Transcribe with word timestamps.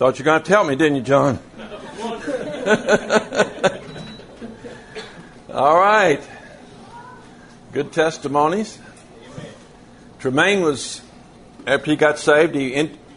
Thought 0.00 0.18
you 0.18 0.24
were 0.24 0.30
going 0.30 0.42
to 0.42 0.48
tell 0.48 0.64
me, 0.64 0.76
didn't 0.76 0.96
you, 0.96 1.02
John? 1.02 1.38
All 5.52 5.76
right. 5.76 6.26
Good 7.72 7.92
testimonies. 7.92 8.78
Tremaine 10.18 10.62
was, 10.62 11.02
after 11.66 11.90
he 11.90 11.98
got 11.98 12.18
saved, 12.18 12.54
he 12.54 12.72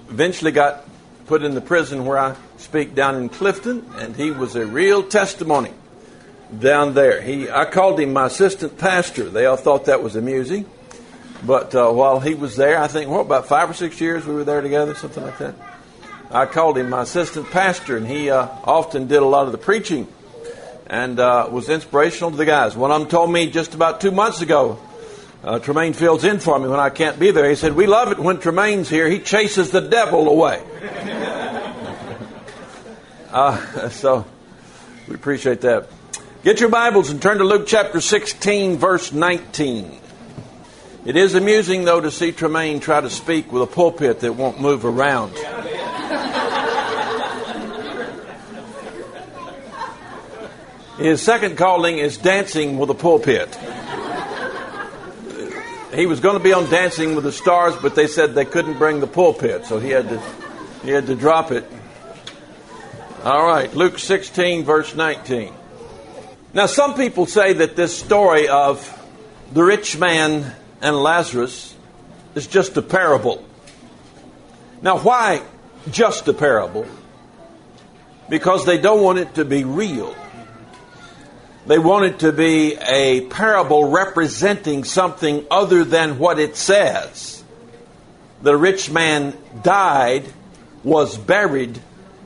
eventually 0.09 0.51
got 0.51 0.83
put 1.25 1.43
in 1.43 1.55
the 1.55 1.61
prison 1.61 2.05
where 2.05 2.17
I 2.17 2.35
speak 2.57 2.93
down 2.93 3.15
in 3.15 3.29
Clifton, 3.29 3.89
and 3.99 4.17
he 4.17 4.31
was 4.31 4.57
a 4.57 4.65
real 4.65 5.03
testimony 5.03 5.71
down 6.59 6.95
there. 6.95 7.21
He, 7.21 7.49
I 7.49 7.63
called 7.63 7.97
him 7.97 8.11
my 8.11 8.25
assistant 8.25 8.77
pastor. 8.77 9.29
They 9.29 9.45
all 9.45 9.55
thought 9.55 9.85
that 9.85 10.03
was 10.03 10.17
amusing. 10.17 10.65
But 11.45 11.73
uh, 11.75 11.93
while 11.93 12.19
he 12.19 12.33
was 12.33 12.57
there, 12.57 12.77
I 12.77 12.87
think, 12.87 13.09
what, 13.09 13.21
about 13.21 13.47
five 13.47 13.69
or 13.69 13.73
six 13.73 14.01
years 14.01 14.25
we 14.25 14.33
were 14.33 14.43
there 14.43 14.59
together, 14.59 14.95
something 14.95 15.23
like 15.23 15.37
that. 15.37 15.55
I 16.31 16.45
called 16.45 16.77
him 16.77 16.89
my 16.89 17.03
assistant 17.03 17.51
pastor, 17.51 17.97
and 17.97 18.07
he 18.07 18.29
uh, 18.29 18.47
often 18.63 19.07
did 19.07 19.21
a 19.21 19.25
lot 19.25 19.45
of 19.45 19.51
the 19.51 19.57
preaching 19.57 20.07
and 20.87 21.19
uh, 21.19 21.47
was 21.51 21.69
inspirational 21.69 22.31
to 22.31 22.37
the 22.37 22.45
guys. 22.45 22.75
One 22.75 22.91
of 22.91 22.99
them 22.99 23.09
told 23.09 23.31
me 23.31 23.49
just 23.49 23.73
about 23.73 24.01
two 24.01 24.11
months 24.11 24.41
ago, 24.41 24.79
uh, 25.43 25.57
Tremaine 25.59 25.93
fills 25.93 26.23
in 26.23 26.39
for 26.39 26.59
me 26.59 26.69
when 26.69 26.79
I 26.79 26.89
can't 26.89 27.19
be 27.19 27.31
there. 27.31 27.49
He 27.49 27.55
said, 27.55 27.75
We 27.75 27.87
love 27.87 28.11
it 28.11 28.19
when 28.19 28.39
Tremaine's 28.39 28.89
here. 28.89 29.09
He 29.09 29.19
chases 29.19 29.71
the 29.71 29.81
devil 29.81 30.29
away. 30.29 30.63
uh, 33.31 33.89
so 33.89 34.25
we 35.07 35.15
appreciate 35.15 35.61
that. 35.61 35.89
Get 36.43 36.59
your 36.59 36.69
Bibles 36.69 37.09
and 37.09 37.19
turn 37.21 37.39
to 37.39 37.43
Luke 37.43 37.65
chapter 37.67 37.99
16, 37.99 38.77
verse 38.77 39.11
19. 39.11 39.99
It 41.05 41.17
is 41.17 41.35
amusing, 41.35 41.83
though, 41.83 42.01
to 42.01 42.11
see 42.11 42.31
Tremaine 42.31 42.79
try 42.79 43.01
to 43.01 43.09
speak 43.09 43.51
with 43.51 43.63
a 43.63 43.67
pulpit 43.67 44.21
that 44.21 44.33
won't 44.33 44.61
move 44.61 44.85
around. 44.85 45.33
His 50.97 51.21
second 51.21 51.57
calling 51.57 51.97
is 51.97 52.17
dancing 52.17 52.77
with 52.77 52.89
a 52.89 52.95
pulpit. 52.95 53.57
He 55.93 56.05
was 56.07 56.19
going 56.19 56.37
to 56.37 56.43
be 56.43 56.53
on 56.53 56.69
Dancing 56.69 57.13
with 57.13 57.23
the 57.23 57.31
Stars, 57.31 57.75
but 57.75 57.93
they 57.93 58.07
said 58.07 58.33
they 58.33 58.45
couldn't 58.45 58.79
bring 58.79 58.99
the 58.99 59.07
pulpit, 59.07 59.65
so 59.65 59.77
he 59.77 59.89
had 59.89 60.09
to 60.09 60.21
he 60.83 60.89
had 60.89 61.07
to 61.07 61.15
drop 61.15 61.51
it. 61.51 61.65
All 63.23 63.45
right, 63.45 63.73
Luke 63.73 63.99
16, 63.99 64.65
verse 64.65 64.95
19. 64.95 65.53
Now, 66.53 66.65
some 66.65 66.95
people 66.95 67.25
say 67.25 67.53
that 67.53 67.75
this 67.75 67.97
story 67.97 68.49
of 68.49 68.99
the 69.53 69.63
rich 69.63 69.97
man 69.97 70.53
and 70.81 70.95
Lazarus 70.97 71.73
is 72.35 72.47
just 72.47 72.75
a 72.75 72.81
parable. 72.81 73.43
Now, 74.81 74.97
why 74.99 75.41
just 75.89 76.27
a 76.27 76.33
parable? 76.33 76.85
Because 78.29 78.65
they 78.65 78.77
don't 78.77 79.01
want 79.01 79.19
it 79.19 79.35
to 79.35 79.45
be 79.45 79.63
real. 79.63 80.13
They 81.65 81.79
want 81.79 82.05
it 82.05 82.19
to 82.19 82.33
be 82.33 82.75
a 82.75 83.21
parable 83.27 83.89
representing 83.89 84.83
something 84.83 85.45
other 85.49 85.85
than 85.85 86.19
what 86.19 86.37
it 86.37 86.57
says. 86.57 87.43
The 88.41 88.57
rich 88.57 88.91
man 88.91 89.37
died, 89.61 90.25
was 90.83 91.17
buried, 91.17 91.79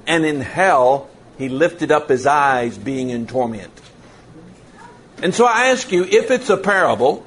and 0.08 0.26
in 0.26 0.42
hell 0.42 1.10
he 1.38 1.50
lifted 1.50 1.92
up 1.92 2.10
his 2.10 2.26
eyes, 2.26 2.80
being 2.80 3.12
in 3.12 3.28
torment. 3.28 3.72
And 5.22 5.36
so 5.36 5.46
I 5.46 5.68
ask 5.68 5.92
you 5.92 6.04
if 6.04 6.32
it's 6.32 6.50
a 6.50 6.58
parable 6.58 7.26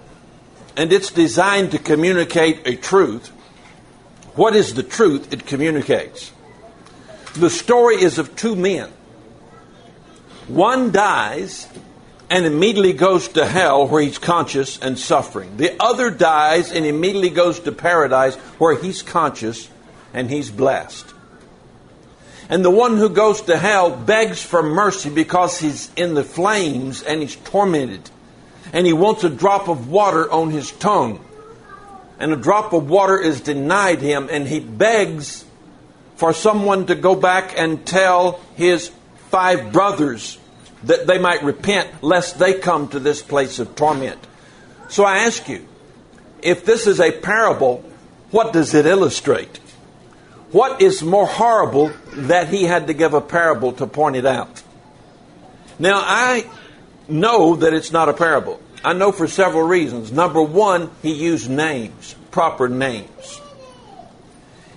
and 0.77 0.93
it's 0.93 1.13
designed 1.13 1.73
to 1.73 1.79
communicate 1.79 2.67
a 2.67 2.75
truth, 2.75 3.29
what 4.35 4.57
is 4.57 4.75
the 4.75 4.83
truth 4.83 5.33
it 5.33 5.47
communicates? 5.47 6.33
The 7.35 7.51
story 7.51 7.97
is 7.97 8.19
of 8.19 8.35
two 8.35 8.57
men. 8.57 8.93
One 10.49 10.91
dies 10.91 11.69
and 12.31 12.47
immediately 12.47 12.93
goes 12.93 13.27
to 13.29 13.45
hell 13.45 13.89
where 13.89 14.03
he's 14.03 14.19
conscious 14.19 14.79
and 14.79 14.97
suffering. 14.97 15.57
The 15.57 15.75
other 15.83 16.11
dies 16.11 16.71
and 16.71 16.87
immediately 16.87 17.31
goes 17.31 17.59
to 17.61 17.73
paradise 17.73 18.37
where 18.59 18.77
he's 18.77 19.03
conscious 19.03 19.69
and 20.15 20.31
he's 20.31 20.49
blessed. 20.49 21.13
And 22.49 22.65
the 22.65 22.71
one 22.71 22.97
who 22.97 23.09
goes 23.09 23.43
to 23.43 23.57
hell 23.57 23.91
begs 23.91 24.43
for 24.43 24.63
mercy 24.63 25.11
because 25.11 25.59
he's 25.59 25.91
in 25.97 26.15
the 26.15 26.25
flames 26.25 27.03
and 27.03 27.21
he's 27.21 27.37
tormented. 27.37 28.09
And 28.73 28.87
he 28.87 28.93
wants 28.93 29.25
a 29.25 29.31
drop 29.31 29.69
of 29.69 29.89
water 29.89 30.31
on 30.31 30.51
his 30.51 30.71
tongue. 30.71 31.25
And 32.21 32.33
a 32.33 32.37
drop 32.37 32.73
of 32.73 32.89
water 32.89 33.19
is 33.19 33.41
denied 33.41 34.01
him, 34.01 34.29
and 34.31 34.47
he 34.47 34.61
begs 34.61 35.45
for 36.17 36.35
someone 36.35 36.87
to 36.87 36.95
go 36.95 37.15
back 37.15 37.59
and 37.59 37.85
tell 37.87 38.41
his 38.55 38.91
five 39.31 39.73
brothers 39.73 40.39
that 40.85 41.07
they 41.07 41.19
might 41.19 41.43
repent 41.43 42.03
lest 42.03 42.39
they 42.39 42.55
come 42.55 42.89
to 42.89 42.99
this 42.99 43.23
place 43.23 43.59
of 43.59 43.75
torment. 43.75 44.19
So 44.89 45.05
I 45.05 45.19
ask 45.19 45.49
you, 45.49 45.67
if 46.43 46.65
this 46.65 46.87
is 46.87 47.01
a 47.01 47.13
parable, 47.13 47.85
what 48.31 48.53
does 48.53 48.75
it 48.75 48.87
illustrate? 48.87 49.59
What 50.53 50.83
is 50.83 51.03
more 51.03 51.27
horrible 51.27 51.93
that 52.13 52.49
he 52.49 52.65
had 52.65 52.89
to 52.89 52.95
give 52.95 53.15
a 53.15 53.21
parable 53.21 53.73
to 53.75 53.87
point 53.87 54.17
it 54.17 54.27
out? 54.27 54.63
Now, 55.79 56.01
I 56.03 56.49
know 57.09 57.57
that 57.57 57.73
it's 57.73 57.93
not 57.93 58.09
a 58.09 58.13
parable. 58.13 58.61
I 58.85 58.93
know 58.93 59.13
for 59.13 59.27
several 59.27 59.63
reasons. 59.63 60.11
Number 60.11 60.43
one, 60.43 60.91
he 61.03 61.13
used 61.13 61.51
names, 61.51 62.15
proper 62.31 62.69
names. 62.69 63.41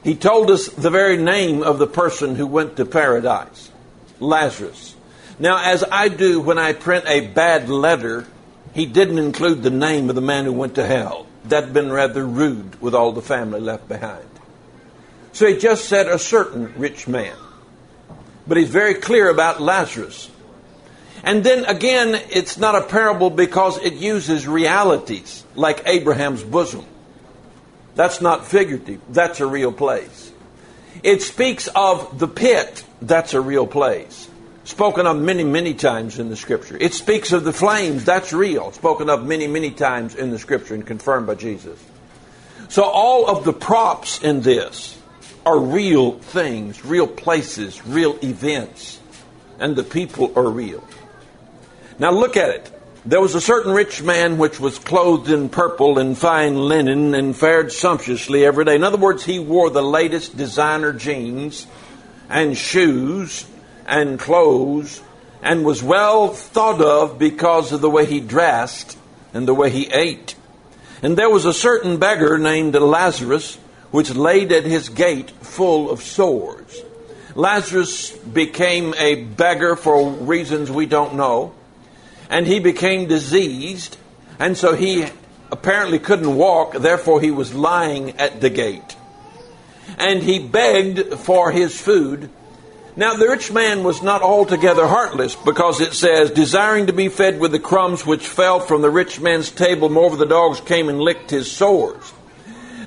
He 0.03 0.16
told 0.16 0.52
us 0.52 0.68
the 0.68 0.90
very 0.90 1.18
name 1.18 1.64
of 1.64 1.80
the 1.80 1.88
person 1.88 2.35
who 2.35 2.46
went 2.46 2.75
to 2.78 2.85
paradise 2.85 3.72
Lazarus. 4.20 4.93
Now, 5.44 5.58
as 5.62 5.84
I 5.92 6.08
do 6.08 6.40
when 6.40 6.58
I 6.58 6.72
print 6.72 7.04
a 7.06 7.20
bad 7.20 7.68
letter, 7.68 8.26
he 8.74 8.86
didn't 8.86 9.18
include 9.18 9.62
the 9.62 9.70
name 9.70 10.08
of 10.08 10.16
the 10.16 10.22
man 10.22 10.46
who 10.46 10.54
went 10.54 10.76
to 10.76 10.86
hell. 10.86 11.28
That'd 11.44 11.74
been 11.74 11.92
rather 11.92 12.26
rude 12.26 12.81
with 12.81 12.96
all 12.96 13.12
the 13.12 13.22
family 13.22 13.59
left 13.59 13.90
behind. 13.90 14.30
So 15.34 15.46
he 15.46 15.58
just 15.58 15.90
said 15.90 16.08
a 16.08 16.18
certain 16.18 16.74
rich 16.78 17.09
man. 17.09 17.36
But 18.48 18.56
he's 18.56 18.70
very 18.70 18.94
clear 18.94 19.30
about 19.30 19.62
Lazarus. 19.62 20.32
And 21.26 21.44
then 21.44 21.66
again, 21.66 22.22
it's 22.30 22.58
not 22.58 22.76
a 22.76 22.88
parable 22.88 23.30
because 23.30 23.78
it 23.84 23.96
uses 23.96 24.48
realities 24.48 25.44
like 25.56 25.84
Abraham's 25.86 26.42
bosom. 26.42 26.86
That's 27.96 28.22
not 28.22 28.48
figurative, 28.48 29.02
that's 29.09 29.42
a 29.42 29.46
real 29.46 29.74
place. 29.74 30.32
It 31.03 31.22
speaks 31.22 31.68
of 31.76 32.18
the 32.18 32.30
pit, 32.30 32.86
that's 33.02 33.34
a 33.34 33.42
real 33.42 33.68
place 33.68 34.30
spoken 34.63 35.06
of 35.06 35.18
many, 35.18 35.44
many 35.44 35.74
times 35.74 36.19
in 36.19 36.29
the 36.29 36.35
scripture. 36.35 36.78
It 36.79 36.94
speaks 36.94 37.31
of 37.31 37.44
the 37.44 37.53
flames, 37.53 38.06
that's 38.06 38.31
real, 38.34 38.72
spoken 38.72 39.09
of 39.09 39.25
many, 39.25 39.47
many 39.47 39.72
times 39.72 40.16
in 40.16 40.31
the 40.31 40.40
scripture 40.40 40.74
and 40.74 40.85
confirmed 40.85 41.28
by 41.28 41.35
Jesus. 41.35 41.79
So 42.69 42.84
all 42.84 43.29
of 43.29 43.44
the 43.44 43.53
props 43.53 44.22
in 44.23 44.41
this 44.41 44.97
are 45.46 45.59
real 45.59 46.18
things, 46.18 46.85
real 46.85 47.07
places, 47.07 47.85
real 47.85 48.18
events, 48.23 49.00
and 49.59 49.75
the 49.75 49.84
people 49.84 50.31
are 50.38 50.50
real. 50.50 50.84
Now 52.00 52.12
look 52.12 52.38
at 52.38 52.50
it. 52.50 52.69
There 53.06 53.19
was 53.19 53.35
a 53.35 53.41
certain 53.41 53.73
rich 53.73 54.02
man 54.02 54.38
which 54.38 54.62
was 54.62 54.79
clothed 54.79 55.29
in 55.29 55.50
purple 55.50 56.00
and 56.00 56.18
fine 56.18 56.56
linen 56.56 57.13
and 57.13 57.35
fared 57.35 57.73
sumptuously 57.73 58.46
every 58.46 58.63
day. 58.63 58.75
In 58.75 58.84
other 58.85 58.97
words, 58.97 59.25
he 59.25 59.40
wore 59.40 59.69
the 59.69 59.84
latest 59.84 60.38
designer 60.38 60.94
jeans 60.94 61.68
and 62.29 62.57
shoes 62.57 63.46
and 63.88 64.20
clothes 64.20 65.02
and 65.42 65.66
was 65.66 65.84
well 65.84 66.30
thought 66.30 66.82
of 66.82 67.20
because 67.20 67.72
of 67.72 67.82
the 67.82 67.90
way 67.90 68.06
he 68.06 68.20
dressed 68.20 68.98
and 69.34 69.48
the 69.48 69.54
way 69.54 69.70
he 69.70 69.88
ate. 69.88 70.36
And 71.02 71.18
there 71.18 71.30
was 71.30 71.46
a 71.46 71.54
certain 71.54 71.98
beggar 71.98 72.38
named 72.38 72.76
Lazarus 72.76 73.58
which 73.92 74.16
laid 74.16 74.52
at 74.52 74.64
his 74.64 74.90
gate 74.90 75.30
full 75.30 75.92
of 75.92 76.02
sores. 76.02 76.82
Lazarus 77.35 78.12
became 78.12 78.94
a 78.97 79.16
beggar 79.16 79.76
for 79.76 80.09
reasons 80.12 80.72
we 80.72 80.86
don't 80.86 81.16
know, 81.16 81.53
and 82.29 82.47
he 82.47 82.59
became 82.59 83.08
diseased, 83.08 83.97
and 84.40 84.58
so 84.58 84.76
he 84.76 85.06
apparently 85.52 86.00
couldn't 86.00 86.36
walk, 86.36 86.74
therefore 86.74 87.22
he 87.22 87.32
was 87.32 87.53
lying 87.53 88.18
at 88.18 88.41
the 88.41 88.50
gate. 88.50 88.96
And 89.97 90.24
he 90.24 90.40
begged 90.40 91.14
for 91.20 91.52
his 91.52 91.79
food, 91.79 92.29
now 92.95 93.16
the 93.16 93.28
rich 93.28 93.51
man 93.51 93.84
was 93.84 94.01
not 94.01 94.22
altogether 94.22 94.87
heartless, 94.87 95.35
because 95.35 95.81
it 95.81 95.93
says, 95.93 96.31
desiring 96.31 96.87
to 96.87 96.93
be 96.93 97.09
fed 97.09 97.40
with 97.40 97.51
the 97.51 97.59
crumbs 97.59 98.05
which 98.05 98.28
fell 98.28 98.59
from 98.59 98.81
the 98.81 98.90
rich 98.90 99.19
man's 99.19 99.51
table, 99.51 99.90
moreover 99.90 100.16
the 100.16 100.25
dogs 100.25 100.59
came 100.61 100.90
and 100.90 100.99
licked 100.99 101.31
his 101.31 101.51
sores. 101.51 102.13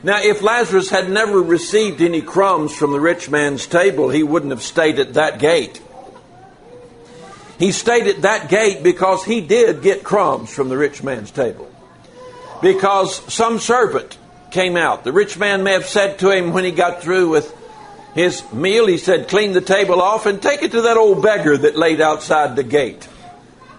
Now, 0.03 0.21
if 0.23 0.43
Lazarus 0.43 0.91
had 0.91 1.11
never 1.11 1.41
received 1.41 2.01
any 2.01 2.23
crumbs 2.23 2.77
from 2.77 2.93
the 2.93 3.01
rich 3.01 3.29
man's 3.29 3.67
table, 3.67 4.09
he 4.09 4.23
wouldn't 4.23 4.53
have 4.53 4.63
stayed 4.63 4.99
at 4.99 5.15
that 5.15 5.41
gate. 5.41 5.83
He 7.59 7.73
stayed 7.73 8.07
at 8.07 8.23
that 8.23 8.49
gate 8.49 8.83
because 8.83 9.25
he 9.25 9.41
did 9.41 9.83
get 9.83 10.05
crumbs 10.05 10.55
from 10.55 10.69
the 10.69 10.77
rich 10.77 11.03
man's 11.03 11.31
table. 11.31 11.71
Because 12.63 13.33
some 13.33 13.59
servant 13.59 14.19
came 14.51 14.77
out. 14.77 15.05
The 15.05 15.13
rich 15.13 15.39
man 15.39 15.63
may 15.63 15.73
have 15.73 15.87
said 15.87 16.19
to 16.21 16.31
him 16.31 16.53
when 16.53 16.65
he 16.65 16.71
got 16.71 17.03
through 17.03 17.31
with 17.31 17.53
his 18.17 18.51
meal, 18.51 18.87
he 18.87 18.97
said, 18.97 19.29
clean 19.29 19.53
the 19.53 19.61
table 19.61 20.01
off 20.01 20.25
and 20.25 20.41
take 20.41 20.63
it 20.63 20.73
to 20.73 20.81
that 20.83 20.97
old 20.97 21.23
beggar 21.23 21.57
that 21.59 21.77
laid 21.77 22.01
outside 22.01 22.57
the 22.57 22.65
gate. 22.65 23.07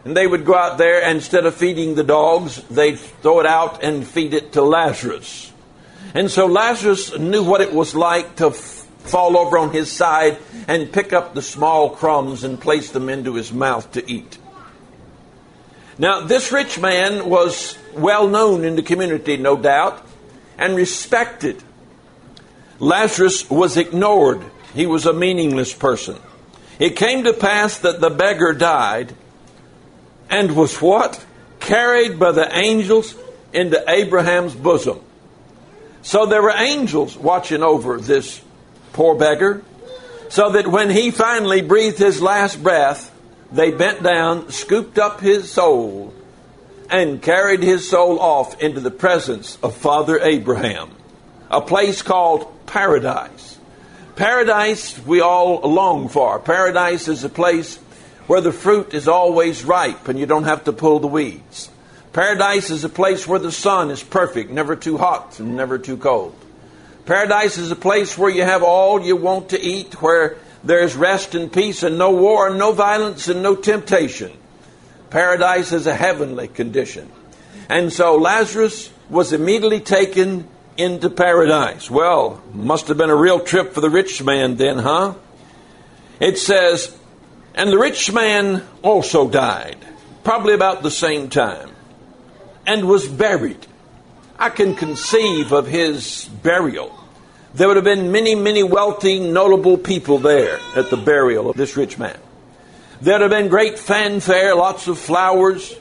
And 0.06 0.16
they 0.16 0.28
would 0.28 0.46
go 0.46 0.54
out 0.54 0.78
there, 0.78 1.04
and 1.04 1.18
instead 1.18 1.48
of 1.48 1.56
feeding 1.56 1.96
the 1.96 2.04
dogs, 2.04 2.62
they'd 2.70 3.00
throw 3.00 3.40
it 3.40 3.48
out 3.48 3.84
and 3.84 4.08
feed 4.08 4.36
it 4.36 4.54
to 4.54 4.62
Lazarus. 4.62 5.52
And 6.14 6.30
so 6.30 6.46
Lazarus 6.46 7.18
knew 7.18 7.44
what 7.44 7.62
it 7.62 7.74
was 7.74 7.96
like 7.96 8.36
to 8.38 8.50
f- 8.50 8.88
fall 9.00 9.36
over 9.38 9.58
on 9.58 9.74
his 9.74 9.92
side 9.92 10.38
and 10.68 10.94
pick 10.94 11.14
up 11.14 11.34
the 11.34 11.42
small 11.42 11.90
crumbs 11.90 12.44
and 12.44 12.62
place 12.62 12.92
them 12.92 13.10
into 13.10 13.34
his 13.34 13.52
mouth 13.52 13.92
to 13.94 14.10
eat. 14.10 14.38
Now, 15.98 16.22
this 16.22 16.52
rich 16.52 16.80
man 16.80 17.28
was 17.28 17.76
well 17.96 18.28
known 18.28 18.64
in 18.64 18.76
the 18.76 18.84
community, 18.84 19.36
no 19.36 19.58
doubt, 19.58 20.06
and 20.60 20.76
respected. 20.76 21.64
Lazarus 22.80 23.50
was 23.50 23.78
ignored. 23.78 24.42
He 24.74 24.86
was 24.86 25.06
a 25.06 25.14
meaningless 25.14 25.74
person. 25.74 26.18
It 26.80 26.96
came 26.96 27.24
to 27.24 27.34
pass 27.34 27.80
that 27.80 28.00
the 28.02 28.10
beggar 28.10 28.54
died 28.54 29.14
and 30.30 30.56
was 30.56 30.82
what? 30.82 31.26
Carried 31.60 32.20
by 32.20 32.32
the 32.32 32.56
angels 32.56 33.16
into 33.54 33.84
Abraham's 33.90 34.54
bosom. 34.54 35.00
So 36.02 36.26
there 36.26 36.42
were 36.42 36.52
angels 36.52 37.18
watching 37.18 37.64
over 37.64 37.98
this 37.98 38.42
poor 38.94 39.16
beggar, 39.16 39.64
so 40.30 40.52
that 40.52 40.68
when 40.68 40.90
he 40.90 41.12
finally 41.12 41.62
breathed 41.62 41.98
his 41.98 42.22
last 42.22 42.62
breath, 42.62 43.14
they 43.52 43.72
bent 43.72 44.04
down, 44.04 44.52
scooped 44.52 44.98
up 44.98 45.22
his 45.22 45.52
soul, 45.52 46.14
and 46.90 47.22
carried 47.22 47.64
his 47.64 47.90
soul 47.90 48.20
off 48.20 48.62
into 48.62 48.80
the 48.80 48.92
presence 48.92 49.58
of 49.64 49.76
Father 49.76 50.20
Abraham, 50.20 50.92
a 51.50 51.62
place 51.62 52.02
called 52.02 52.66
paradise. 52.66 53.58
Paradise 54.16 55.00
we 55.06 55.22
all 55.22 55.62
long 55.62 56.10
for. 56.10 56.40
Paradise 56.40 57.08
is 57.08 57.24
a 57.24 57.30
place 57.30 57.78
where 58.28 58.42
the 58.42 58.52
fruit 58.52 58.94
is 58.94 59.08
always 59.08 59.64
ripe 59.64 60.08
and 60.08 60.20
you 60.20 60.26
don't 60.26 60.44
have 60.44 60.66
to 60.66 60.74
pull 60.74 61.00
the 61.00 61.08
weeds. 61.08 61.70
Paradise 62.14 62.72
is 62.72 62.84
a 62.84 62.90
place 62.90 63.28
where 63.28 63.40
the 63.40 63.52
sun 63.52 63.92
is 63.92 64.02
perfect, 64.02 64.50
never 64.50 64.76
too 64.76 64.98
hot 64.98 65.40
and 65.40 65.56
never 65.56 65.78
too 65.78 65.98
cold. 65.98 66.36
Paradise 67.06 67.58
is 67.58 67.72
a 67.72 67.76
place 67.76 68.18
where 68.18 68.30
you 68.30 68.44
have 68.44 68.64
all 68.64 69.02
you 69.02 69.16
want 69.16 69.50
to 69.50 69.62
eat, 69.62 70.02
where 70.02 70.38
there's 70.64 70.96
rest 70.96 71.36
and 71.36 71.54
peace 71.54 71.84
and 71.84 71.98
no 71.98 72.12
war 72.12 72.50
and 72.50 72.58
no 72.58 72.74
violence 72.74 73.30
and 73.30 73.42
no 73.42 73.56
temptation. 73.56 74.32
Paradise 75.10 75.72
is 75.72 75.88
a 75.88 75.96
heavenly 75.96 76.50
condition. 76.50 77.10
And 77.70 77.94
so 77.94 78.18
Lazarus 78.18 78.92
was 79.10 79.32
immediately 79.32 79.80
taken 79.80 80.48
into 80.78 81.10
paradise. 81.10 81.90
Well, 81.90 82.42
must 82.54 82.88
have 82.88 82.98
been 82.98 83.10
a 83.10 83.16
real 83.16 83.40
trip 83.40 83.74
for 83.74 83.82
the 83.82 83.90
rich 83.90 84.24
man 84.24 84.56
then, 84.56 84.78
huh? 84.78 85.16
It 86.20 86.38
says, 86.38 86.96
and 87.54 87.72
the 87.72 87.78
rich 87.78 88.12
man 88.12 88.64
also 88.84 89.30
died, 89.30 89.78
probably 90.24 90.54
about 90.54 90.84
the 90.84 90.92
same 90.92 91.30
time, 91.30 91.72
and 92.66 92.88
was 92.88 93.08
buried. 93.08 93.66
I 94.40 94.50
can 94.50 94.76
conceive 94.76 95.52
of 95.52 95.68
his 95.68 96.26
burial. 96.44 96.96
There 97.56 97.68
would 97.68 97.78
have 97.78 97.84
been 97.84 98.12
many, 98.12 98.36
many 98.36 98.62
wealthy, 98.62 99.20
notable 99.20 99.78
people 99.78 100.20
there 100.20 100.60
at 100.76 100.92
the 100.92 100.98
burial 100.98 101.50
of 101.50 101.58
this 101.58 101.76
rich 101.76 101.98
man. 101.98 102.20
There'd 103.02 103.22
have 103.22 103.32
been 103.32 103.48
great 103.48 103.80
fanfare, 103.80 104.56
lots 104.56 104.88
of 104.88 105.00
flowers, 105.00 105.76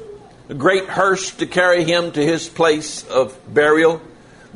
a 0.48 0.54
great 0.54 0.88
hearse 0.88 1.32
to 1.36 1.46
carry 1.46 1.84
him 1.84 2.12
to 2.12 2.24
his 2.24 2.48
place 2.48 3.06
of 3.08 3.38
burial. 3.52 4.00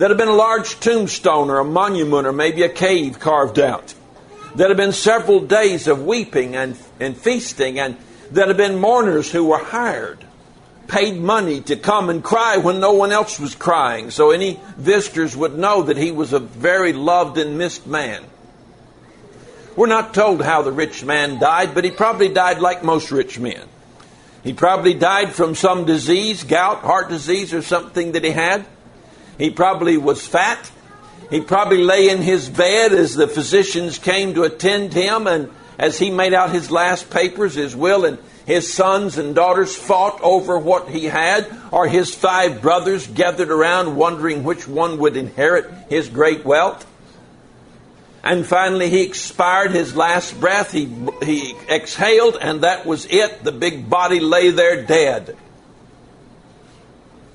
There'd 0.01 0.13
have 0.13 0.19
been 0.19 0.29
a 0.29 0.33
large 0.33 0.81
tombstone 0.81 1.51
or 1.51 1.59
a 1.59 1.65
monument 1.65 2.27
or 2.27 2.33
maybe 2.33 2.63
a 2.63 2.71
cave 2.71 3.19
carved 3.19 3.59
out. 3.59 3.93
There'd 4.55 4.71
have 4.71 4.79
been 4.79 4.93
several 4.93 5.41
days 5.41 5.89
of 5.89 6.07
weeping 6.07 6.57
and, 6.57 6.75
and 6.99 7.15
feasting, 7.15 7.79
and 7.79 7.99
there'd 8.31 8.49
have 8.49 8.57
been 8.57 8.81
mourners 8.81 9.31
who 9.31 9.45
were 9.45 9.59
hired, 9.59 10.25
paid 10.89 11.21
money 11.21 11.61
to 11.61 11.77
come 11.77 12.09
and 12.09 12.25
cry 12.25 12.57
when 12.57 12.81
no 12.81 12.95
one 12.95 13.13
else 13.13 13.39
was 13.39 13.55
crying, 13.55 14.11
so 14.11 14.31
any 14.31 14.59
visitors 14.79 15.37
would 15.37 15.59
know 15.59 15.83
that 15.83 15.99
he 15.99 16.13
was 16.13 16.33
a 16.33 16.39
very 16.39 16.95
loved 16.95 17.37
and 17.37 17.59
missed 17.59 17.87
man. 17.87 18.25
We're 19.77 19.87
not 19.87 20.15
told 20.15 20.43
how 20.43 20.63
the 20.63 20.73
rich 20.73 21.05
man 21.05 21.39
died, 21.39 21.75
but 21.75 21.85
he 21.85 21.91
probably 21.91 22.31
died 22.31 22.61
like 22.61 22.83
most 22.83 23.11
rich 23.11 23.39
men. 23.39 23.69
He 24.45 24.55
probably 24.55 24.95
died 24.95 25.35
from 25.35 25.55
some 25.55 25.85
disease, 25.85 26.43
gout, 26.43 26.79
heart 26.79 27.11
disease, 27.11 27.53
or 27.53 27.61
something 27.61 28.13
that 28.13 28.25
he 28.25 28.31
had. 28.31 28.65
He 29.41 29.49
probably 29.49 29.97
was 29.97 30.25
fat. 30.27 30.71
He 31.31 31.41
probably 31.41 31.83
lay 31.83 32.11
in 32.11 32.21
his 32.21 32.49
bed 32.51 32.93
as 32.93 33.15
the 33.15 33.27
physicians 33.27 33.99
came 33.99 34.35
to 34.35 34.43
attend 34.43 34.93
him, 34.93 35.27
and 35.27 35.51
as 35.79 35.99
he 35.99 36.11
made 36.11 36.35
out 36.35 36.51
his 36.51 36.71
last 36.71 37.09
papers, 37.09 37.55
his 37.55 37.75
will, 37.75 38.05
and 38.05 38.19
his 38.45 38.71
sons 38.71 39.17
and 39.17 39.35
daughters 39.35 39.75
fought 39.75 40.21
over 40.23 40.59
what 40.59 40.91
he 40.91 41.07
had, 41.07 41.51
or 41.71 41.89
his 41.89 42.15
five 42.15 42.61
brothers 42.61 43.07
gathered 43.07 43.51
around 43.51 43.97
wondering 43.97 44.45
which 44.45 44.69
one 44.69 44.99
would 44.99 45.17
inherit 45.17 45.71
his 45.89 46.11
great 46.11 46.45
wealth. 46.45 46.87
And 48.23 48.47
finally, 48.47 48.91
he 48.91 49.05
expired 49.05 49.71
his 49.71 49.97
last 49.97 50.39
breath. 50.39 50.71
He, 50.71 50.85
he 51.23 51.55
exhaled, 51.67 52.37
and 52.39 52.61
that 52.61 52.85
was 52.85 53.07
it. 53.07 53.43
The 53.43 53.53
big 53.53 53.89
body 53.89 54.21
lay 54.21 54.51
there 54.51 54.85
dead. 54.85 55.35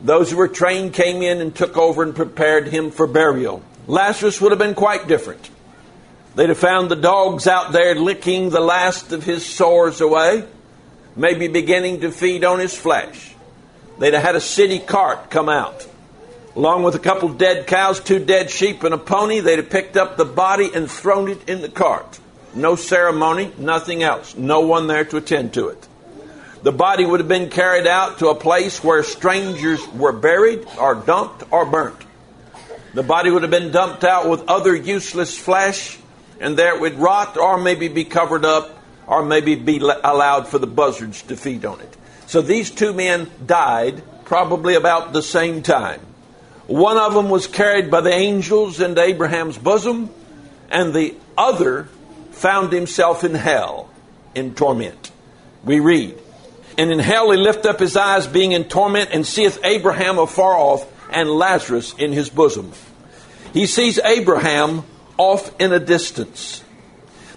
Those 0.02 0.32
who 0.32 0.38
were 0.38 0.48
trained 0.48 0.94
came 0.94 1.22
in 1.22 1.42
and 1.42 1.56
took 1.56 1.78
over 1.78 2.04
and 2.04 2.16
prepared 2.16 2.68
him 2.68 2.92
for 2.92 3.08
burial. 3.08 3.64
Lazarus 3.88 4.42
would 4.42 4.52
have 4.52 4.60
been 4.60 4.76
quite 4.76 5.08
different. 5.08 5.50
They'd 6.36 6.50
have 6.50 6.58
found 6.58 6.90
the 6.92 6.96
dogs 6.96 7.48
out 7.48 7.72
there 7.72 7.96
licking 7.96 8.50
the 8.50 8.60
last 8.60 9.14
of 9.14 9.24
his 9.24 9.46
sores 9.46 10.02
away, 10.02 10.46
maybe 11.16 11.48
beginning 11.48 12.02
to 12.02 12.12
feed 12.12 12.44
on 12.44 12.60
his 12.60 12.78
flesh. 12.78 13.34
They'd 14.00 14.14
have 14.14 14.24
had 14.24 14.36
a 14.36 14.42
city 14.42 14.80
cart 14.80 15.30
come 15.30 15.48
out. 15.48 15.88
Along 16.56 16.84
with 16.84 16.96
a 16.96 17.00
couple 17.00 17.30
dead 17.30 17.68
cows, 17.68 18.00
two 18.00 18.20
dead 18.20 18.50
sheep, 18.50 18.84
and 18.84 18.94
a 18.94 18.98
pony, 18.98 19.40
they'd 19.40 19.60
have 19.60 19.70
picked 19.70 19.98
up 19.98 20.18
the 20.18 20.26
body 20.26 20.70
and 20.74 20.90
thrown 20.90 21.30
it 21.30 21.50
in 21.50 21.62
the 21.62 21.70
cart. 21.70 22.20
No 22.54 22.76
ceremony, 22.76 23.52
nothing 23.58 24.04
else. 24.04 24.36
No 24.36 24.62
one 24.62 24.88
there 24.88 25.06
to 25.06 25.18
attend 25.18 25.54
to 25.54 25.68
it. 25.68 25.88
The 26.66 26.72
body 26.72 27.06
would 27.06 27.20
have 27.20 27.30
been 27.30 27.52
carried 27.52 27.86
out 27.86 28.18
to 28.20 28.30
a 28.30 28.36
place 28.36 28.84
where 28.84 29.04
strangers 29.04 29.88
were 29.90 30.12
buried 30.12 30.66
or 30.80 30.96
dumped 30.96 31.44
or 31.52 31.64
burnt. 31.64 32.04
The 32.96 33.04
body 33.04 33.30
would 33.30 33.44
have 33.44 33.52
been 33.52 33.72
dumped 33.72 34.04
out 34.04 34.28
with 34.28 34.42
other 34.48 34.76
useless 34.76 35.38
flesh, 35.38 36.00
and 36.40 36.58
there 36.58 36.74
it 36.74 36.82
would 36.82 36.96
rot 36.98 37.38
or 37.38 37.60
maybe 37.60 37.88
be 37.88 38.04
covered 38.04 38.46
up 38.46 38.80
or 39.06 39.24
maybe 39.24 39.54
be 39.54 39.78
allowed 39.78 40.48
for 40.48 40.58
the 40.58 40.66
buzzards 40.66 41.22
to 41.22 41.38
feed 41.38 41.66
on 41.66 41.82
it. 41.82 41.98
So 42.26 42.42
these 42.42 42.72
two 42.72 42.94
men 42.94 43.30
died 43.46 44.02
probably 44.26 44.74
about 44.74 45.14
the 45.14 45.22
same 45.22 45.62
time. 45.62 46.02
One 46.66 46.98
of 46.98 47.14
them 47.14 47.30
was 47.30 47.46
carried 47.46 47.92
by 47.92 48.02
the 48.02 48.12
angels 48.12 48.82
into 48.82 49.04
Abraham's 49.04 49.60
bosom, 49.60 50.10
and 50.72 50.96
the 50.96 51.14
other 51.38 51.90
found 52.32 52.74
himself 52.74 53.24
in 53.24 53.36
hell 53.36 53.88
in 54.34 54.56
torment. 54.56 55.12
We 55.64 55.80
read, 55.80 56.18
And 56.78 56.92
in 56.92 57.00
hell 57.00 57.32
he 57.32 57.38
lift 57.38 57.66
up 57.66 57.80
his 57.80 57.96
eyes, 57.96 58.28
being 58.28 58.52
in 58.52 58.66
torment, 58.66 59.12
and 59.14 59.26
seeth 59.26 59.60
Abraham 59.64 60.20
afar 60.20 60.56
off, 60.56 60.86
and 61.12 61.30
Lazarus 61.30 61.94
in 61.98 62.12
his 62.12 62.30
bosom. 62.30 62.72
He 63.54 63.68
sees 63.68 64.00
Abraham 64.00 64.84
off 65.18 65.54
in 65.60 65.72
a 65.72 65.80
distance. 65.80 66.64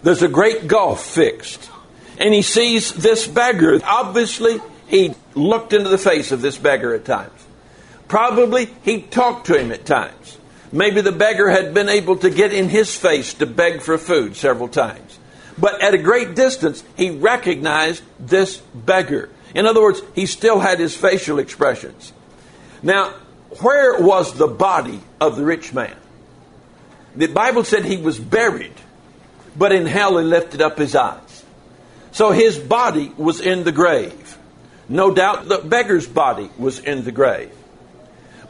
There's 0.02 0.22
a 0.22 0.28
great 0.28 0.66
gulf 0.66 1.04
fixed. 1.04 1.70
And 2.18 2.34
he 2.34 2.42
sees 2.42 2.92
this 2.92 3.26
beggar. 3.28 3.80
Obviously, 3.84 4.60
he 4.88 5.14
looked 5.34 5.72
into 5.72 5.88
the 5.88 5.98
face 5.98 6.32
of 6.32 6.42
this 6.42 6.58
beggar 6.58 6.94
at 6.94 7.04
times. 7.04 7.46
Probably 8.08 8.68
he 8.82 9.02
talked 9.02 9.46
to 9.46 9.58
him 9.58 9.70
at 9.70 9.84
times. 9.84 10.38
Maybe 10.72 11.00
the 11.00 11.12
beggar 11.12 11.48
had 11.50 11.72
been 11.72 11.88
able 11.88 12.16
to 12.16 12.30
get 12.30 12.52
in 12.52 12.68
his 12.68 12.96
face 12.96 13.34
to 13.34 13.46
beg 13.46 13.82
for 13.82 13.96
food 13.98 14.36
several 14.36 14.68
times. 14.68 15.18
But 15.60 15.82
at 15.82 15.94
a 15.94 15.98
great 15.98 16.34
distance, 16.34 16.84
he 16.96 17.10
recognized 17.10 18.02
this 18.18 18.58
beggar. 18.74 19.30
In 19.54 19.66
other 19.66 19.82
words, 19.82 20.02
he 20.14 20.26
still 20.26 20.60
had 20.60 20.78
his 20.78 20.96
facial 20.96 21.38
expressions. 21.38 22.12
Now, 22.82 23.14
where 23.60 24.00
was 24.00 24.34
the 24.34 24.46
body 24.46 25.00
of 25.20 25.36
the 25.36 25.44
rich 25.44 25.72
man? 25.72 25.96
The 27.16 27.26
Bible 27.26 27.64
said 27.64 27.84
he 27.84 27.96
was 27.96 28.20
buried, 28.20 28.74
but 29.56 29.72
in 29.72 29.86
hell 29.86 30.18
he 30.18 30.24
lifted 30.24 30.62
up 30.62 30.78
his 30.78 30.94
eyes. 30.94 31.44
So 32.12 32.30
his 32.30 32.58
body 32.58 33.12
was 33.16 33.40
in 33.40 33.64
the 33.64 33.72
grave. 33.72 34.36
No 34.88 35.12
doubt 35.12 35.48
the 35.48 35.58
beggar's 35.58 36.06
body 36.06 36.50
was 36.58 36.78
in 36.78 37.04
the 37.04 37.12
grave. 37.12 37.52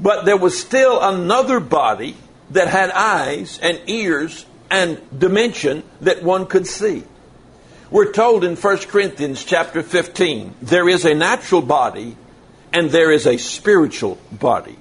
But 0.00 0.24
there 0.24 0.36
was 0.36 0.58
still 0.58 1.00
another 1.00 1.60
body 1.60 2.16
that 2.50 2.68
had 2.68 2.90
eyes 2.90 3.58
and 3.62 3.80
ears 3.86 4.46
and 4.70 5.00
dimension 5.18 5.82
that 6.00 6.22
one 6.22 6.46
could 6.46 6.66
see. 6.66 7.04
We're 7.90 8.12
told 8.12 8.44
in 8.44 8.56
1 8.56 8.76
Corinthians 8.78 9.44
chapter 9.44 9.82
15, 9.82 10.54
there 10.60 10.88
is 10.88 11.04
a 11.04 11.14
natural 11.14 11.62
body 11.62 12.16
and 12.72 12.90
there 12.90 13.10
is 13.10 13.26
a 13.26 13.38
spiritual 13.38 14.18
body. 14.30 14.76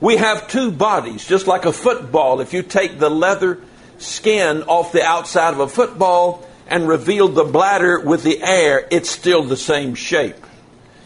We 0.00 0.16
have 0.16 0.48
two 0.48 0.70
bodies, 0.70 1.26
just 1.26 1.46
like 1.46 1.66
a 1.66 1.72
football. 1.72 2.40
If 2.40 2.54
you 2.54 2.62
take 2.62 2.98
the 2.98 3.10
leather 3.10 3.60
skin 3.98 4.62
off 4.62 4.92
the 4.92 5.04
outside 5.04 5.52
of 5.52 5.60
a 5.60 5.68
football 5.68 6.46
and 6.66 6.88
revealed 6.88 7.34
the 7.34 7.44
bladder 7.44 8.00
with 8.00 8.22
the 8.22 8.42
air, 8.42 8.86
it's 8.90 9.10
still 9.10 9.42
the 9.42 9.58
same 9.58 9.94
shape. 9.94 10.46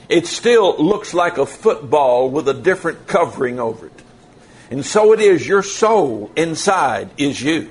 It 0.08 0.26
still 0.26 0.76
looks 0.76 1.12
like 1.12 1.38
a 1.38 1.46
football 1.46 2.30
with 2.30 2.48
a 2.48 2.54
different 2.54 3.08
covering 3.08 3.58
over 3.58 3.86
it. 3.86 3.93
And 4.74 4.84
so 4.84 5.12
it 5.12 5.20
is, 5.20 5.46
your 5.46 5.62
soul 5.62 6.32
inside 6.34 7.08
is 7.16 7.40
you. 7.40 7.70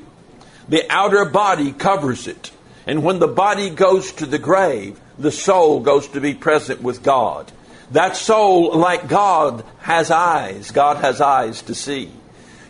The 0.69 0.89
outer 0.89 1.25
body 1.25 1.74
covers 1.74 2.29
it. 2.29 2.51
And 2.88 3.03
when 3.03 3.19
the 3.19 3.27
body 3.27 3.69
goes 3.69 4.13
to 4.13 4.25
the 4.25 4.39
grave, 4.39 4.98
the 5.19 5.29
soul 5.29 5.81
goes 5.81 6.07
to 6.07 6.22
be 6.22 6.33
present 6.33 6.81
with 6.81 7.03
God. 7.03 7.51
That 7.91 8.15
soul, 8.15 8.77
like 8.77 9.10
God, 9.10 9.65
has 9.79 10.12
eyes. 10.12 10.72
God 10.72 10.95
has 10.95 11.19
eyes 11.19 11.62
to 11.63 11.75
see. 11.75 12.10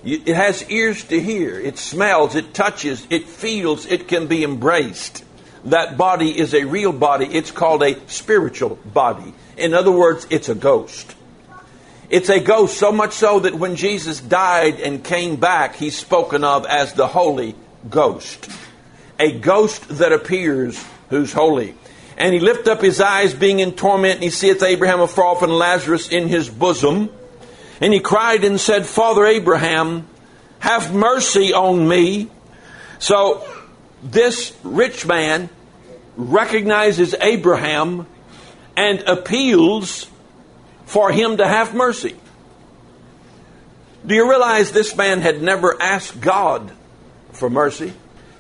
It 0.03 0.35
has 0.35 0.67
ears 0.67 1.03
to 1.09 1.21
hear. 1.21 1.59
It 1.59 1.77
smells, 1.77 2.33
it 2.33 2.55
touches, 2.55 3.05
it 3.11 3.27
feels, 3.27 3.85
it 3.85 4.07
can 4.07 4.25
be 4.25 4.43
embraced. 4.43 5.23
That 5.65 5.95
body 5.95 6.35
is 6.35 6.55
a 6.55 6.63
real 6.63 6.91
body. 6.91 7.27
It's 7.27 7.51
called 7.51 7.83
a 7.83 7.99
spiritual 8.09 8.79
body. 8.83 9.35
In 9.57 9.75
other 9.75 9.91
words, 9.91 10.25
it's 10.31 10.49
a 10.49 10.55
ghost. 10.55 11.15
It's 12.13 12.29
a 12.29 12.39
ghost, 12.39 12.77
so 12.77 12.91
much 12.91 13.13
so 13.13 13.39
that 13.39 13.55
when 13.55 13.75
Jesus 13.75 14.21
died 14.21 14.79
and 14.79 15.03
came 15.03 15.35
back, 15.35 15.75
he's 15.75 15.97
spoken 15.97 16.43
of 16.43 16.63
as 16.67 16.93
the 16.93 17.07
Holy 17.07 17.55
Ghost. 17.89 18.51
A 19.17 19.31
ghost 19.39 19.87
that 19.97 20.13
appears 20.13 20.79
who's 21.09 21.33
holy. 21.33 21.73
And 22.15 22.31
he 22.31 22.39
lift 22.39 22.67
up 22.67 22.81
his 22.83 23.01
eyes, 23.01 23.33
being 23.33 23.61
in 23.61 23.71
torment, 23.71 24.13
and 24.13 24.23
he 24.23 24.29
seeth 24.29 24.61
Abraham 24.61 24.99
afar 24.99 25.25
off 25.25 25.41
and 25.41 25.51
Lazarus 25.51 26.07
in 26.09 26.27
his 26.27 26.51
bosom. 26.51 27.09
And 27.81 27.91
he 27.91 27.99
cried 27.99 28.43
and 28.43 28.61
said, 28.61 28.85
Father 28.85 29.25
Abraham, 29.25 30.07
have 30.59 30.93
mercy 30.93 31.51
on 31.51 31.87
me. 31.87 32.29
So 32.99 33.43
this 34.03 34.55
rich 34.63 35.07
man 35.07 35.49
recognizes 36.15 37.15
Abraham 37.19 38.05
and 38.77 38.99
appeals 39.07 40.11
for 40.93 41.11
him 41.11 41.37
to 41.37 41.47
have 41.47 41.73
mercy. 41.73 42.15
Do 44.05 44.13
you 44.13 44.29
realize 44.29 44.71
this 44.71 44.95
man 44.95 45.21
had 45.21 45.41
never 45.41 45.81
asked 45.81 46.21
God 46.21 46.71
for 47.31 47.49
mercy? 47.49 47.93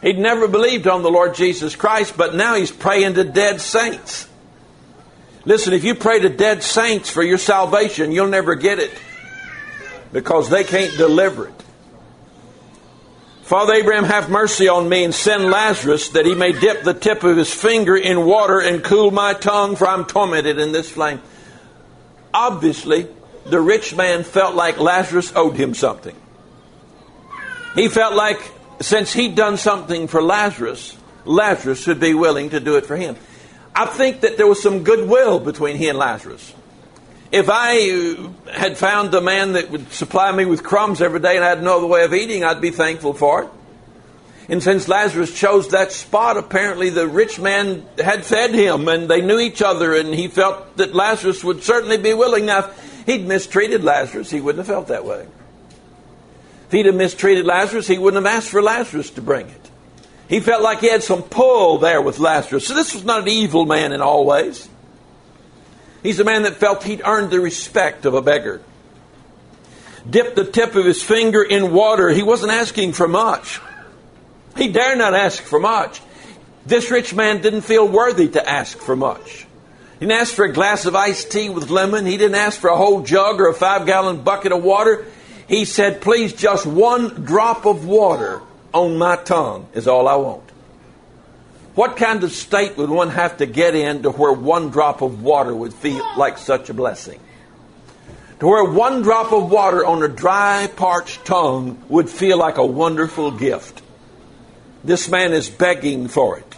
He'd 0.03 0.19
never 0.19 0.47
believed 0.47 0.87
on 0.87 1.01
the 1.01 1.09
Lord 1.09 1.33
Jesus 1.33 1.75
Christ, 1.75 2.15
but 2.15 2.35
now 2.35 2.53
he's 2.53 2.69
praying 2.69 3.15
to 3.15 3.23
dead 3.23 3.59
saints. 3.59 4.27
Listen, 5.45 5.73
if 5.73 5.83
you 5.83 5.95
pray 5.95 6.19
to 6.19 6.29
dead 6.29 6.61
saints 6.61 7.09
for 7.09 7.23
your 7.23 7.39
salvation, 7.39 8.11
you'll 8.11 8.27
never 8.27 8.53
get 8.53 8.77
it 8.77 8.91
because 10.11 10.47
they 10.51 10.63
can't 10.63 10.95
deliver 10.95 11.47
it. 11.47 11.63
Father 13.41 13.73
Abraham, 13.73 14.03
have 14.03 14.29
mercy 14.29 14.67
on 14.67 14.87
me 14.87 15.03
and 15.03 15.15
send 15.15 15.45
Lazarus 15.49 16.09
that 16.09 16.27
he 16.27 16.35
may 16.35 16.51
dip 16.51 16.83
the 16.83 16.93
tip 16.93 17.23
of 17.23 17.35
his 17.35 17.51
finger 17.51 17.95
in 17.95 18.27
water 18.27 18.59
and 18.59 18.83
cool 18.83 19.09
my 19.09 19.33
tongue, 19.33 19.75
for 19.75 19.87
I'm 19.87 20.05
tormented 20.05 20.59
in 20.59 20.71
this 20.71 20.91
flame. 20.91 21.19
Obviously, 22.33 23.07
the 23.45 23.59
rich 23.59 23.95
man 23.95 24.23
felt 24.23 24.55
like 24.55 24.79
Lazarus 24.79 25.31
owed 25.35 25.55
him 25.55 25.73
something. 25.73 26.15
He 27.75 27.87
felt 27.87 28.13
like 28.13 28.39
since 28.79 29.13
he'd 29.13 29.35
done 29.35 29.57
something 29.57 30.07
for 30.07 30.21
Lazarus, 30.21 30.97
Lazarus 31.25 31.81
should 31.81 31.99
be 31.99 32.13
willing 32.13 32.49
to 32.51 32.59
do 32.59 32.75
it 32.77 32.85
for 32.85 32.95
him. 32.95 33.15
I 33.75 33.85
think 33.85 34.21
that 34.21 34.37
there 34.37 34.47
was 34.47 34.61
some 34.61 34.83
goodwill 34.83 35.39
between 35.39 35.77
he 35.77 35.89
and 35.89 35.97
Lazarus. 35.97 36.53
If 37.31 37.49
I 37.49 37.89
uh, 37.89 38.51
had 38.51 38.77
found 38.77 39.13
a 39.15 39.21
man 39.21 39.53
that 39.53 39.71
would 39.71 39.91
supply 39.91 40.31
me 40.31 40.45
with 40.45 40.63
crumbs 40.63 41.01
every 41.01 41.19
day 41.19 41.35
and 41.35 41.43
I 41.43 41.49
had 41.49 41.63
no 41.63 41.77
other 41.77 41.87
way 41.87 42.03
of 42.03 42.13
eating, 42.13 42.43
I'd 42.43 42.61
be 42.61 42.69
thankful 42.69 43.13
for 43.13 43.43
it. 43.43 43.49
And 44.49 44.61
since 44.61 44.87
Lazarus 44.87 45.33
chose 45.33 45.69
that 45.69 45.91
spot, 45.91 46.35
apparently 46.35 46.89
the 46.89 47.07
rich 47.07 47.39
man 47.39 47.85
had 47.97 48.25
fed 48.25 48.53
him 48.53 48.87
and 48.89 49.07
they 49.07 49.21
knew 49.21 49.39
each 49.39 49.61
other 49.61 49.95
and 49.95 50.13
he 50.13 50.27
felt 50.27 50.77
that 50.77 50.93
Lazarus 50.93 51.43
would 51.43 51.63
certainly 51.63 51.97
be 51.97 52.13
willing. 52.13 52.45
Now, 52.45 52.59
if 52.59 53.03
he'd 53.05 53.25
mistreated 53.25 53.83
Lazarus, 53.83 54.29
he 54.29 54.41
wouldn't 54.41 54.65
have 54.65 54.75
felt 54.75 54.87
that 54.87 55.05
way. 55.05 55.25
If 56.67 56.71
he'd 56.71 56.87
have 56.87 56.95
mistreated 56.95 57.45
Lazarus, 57.45 57.87
he 57.87 57.97
wouldn't 57.97 58.25
have 58.25 58.35
asked 58.35 58.49
for 58.49 58.61
Lazarus 58.61 59.11
to 59.11 59.21
bring 59.21 59.47
it. 59.47 59.69
He 60.27 60.39
felt 60.39 60.61
like 60.61 60.79
he 60.79 60.89
had 60.89 61.03
some 61.03 61.21
pull 61.21 61.77
there 61.77 62.01
with 62.01 62.19
Lazarus. 62.19 62.67
So 62.67 62.73
this 62.73 62.93
was 62.93 63.05
not 63.05 63.21
an 63.21 63.27
evil 63.29 63.65
man 63.65 63.93
in 63.93 64.01
all 64.01 64.25
ways. 64.25 64.67
He's 66.01 66.19
a 66.19 66.25
man 66.25 66.43
that 66.43 66.55
felt 66.55 66.83
he'd 66.83 67.01
earned 67.05 67.31
the 67.31 67.39
respect 67.39 68.05
of 68.05 68.13
a 68.13 68.21
beggar. 68.21 68.61
Dipped 70.09 70.35
the 70.35 70.43
tip 70.43 70.75
of 70.75 70.83
his 70.83 71.01
finger 71.01 71.41
in 71.41 71.71
water. 71.71 72.09
He 72.09 72.23
wasn't 72.23 72.51
asking 72.51 72.91
for 72.91 73.07
much. 73.07 73.61
He 74.57 74.67
dare 74.67 74.95
not 74.95 75.13
ask 75.13 75.41
for 75.41 75.59
much. 75.59 76.01
This 76.65 76.91
rich 76.91 77.13
man 77.13 77.41
didn't 77.41 77.61
feel 77.61 77.87
worthy 77.87 78.29
to 78.29 78.49
ask 78.49 78.77
for 78.77 78.95
much. 78.95 79.45
He 79.99 80.05
didn't 80.05 80.19
ask 80.19 80.33
for 80.33 80.45
a 80.45 80.53
glass 80.53 80.85
of 80.85 80.95
iced 80.95 81.31
tea 81.31 81.49
with 81.49 81.69
lemon. 81.69 82.05
He 82.05 82.17
didn't 82.17 82.35
ask 82.35 82.59
for 82.59 82.69
a 82.69 82.77
whole 82.77 83.01
jug 83.01 83.39
or 83.39 83.47
a 83.47 83.53
five 83.53 83.85
gallon 83.85 84.21
bucket 84.23 84.51
of 84.51 84.63
water. 84.63 85.05
He 85.47 85.65
said, 85.65 86.01
Please, 86.01 86.33
just 86.33 86.65
one 86.65 87.25
drop 87.25 87.65
of 87.65 87.85
water 87.85 88.41
on 88.73 88.97
my 88.97 89.17
tongue 89.17 89.67
is 89.73 89.87
all 89.87 90.07
I 90.07 90.15
want. 90.15 90.43
What 91.75 91.97
kind 91.97 92.23
of 92.23 92.31
state 92.31 92.77
would 92.77 92.89
one 92.89 93.09
have 93.09 93.37
to 93.37 93.45
get 93.45 93.75
in 93.75 94.03
to 94.03 94.11
where 94.11 94.33
one 94.33 94.69
drop 94.69 95.01
of 95.01 95.21
water 95.21 95.55
would 95.55 95.73
feel 95.73 96.05
like 96.17 96.37
such 96.37 96.69
a 96.69 96.73
blessing? 96.73 97.19
To 98.39 98.47
where 98.47 98.63
one 98.63 99.03
drop 99.03 99.31
of 99.31 99.51
water 99.51 99.85
on 99.85 100.03
a 100.03 100.07
dry, 100.07 100.69
parched 100.75 101.23
tongue 101.23 101.83
would 101.87 102.09
feel 102.09 102.37
like 102.37 102.57
a 102.57 102.65
wonderful 102.65 103.31
gift. 103.31 103.82
This 104.83 105.07
man 105.07 105.31
is 105.33 105.49
begging 105.49 106.07
for 106.07 106.37
it. 106.37 106.55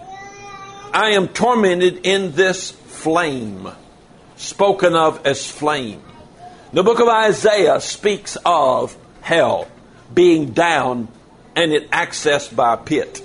I 0.92 1.12
am 1.12 1.28
tormented 1.28 2.06
in 2.06 2.32
this 2.32 2.72
flame, 2.72 3.70
spoken 4.36 4.96
of 4.96 5.26
as 5.26 5.50
flame. 5.50 6.02
The 6.74 6.84
book 6.84 7.00
of 7.00 7.08
Isaiah 7.08 7.80
speaks 7.80 8.38
of 8.46 8.98
hell 9.22 9.68
being 10.14 10.52
down 10.52 11.08
and 11.56 11.72
it 11.72 11.90
accessed 11.92 12.56
by 12.56 12.74
a 12.74 12.78
pit. 12.78 13.22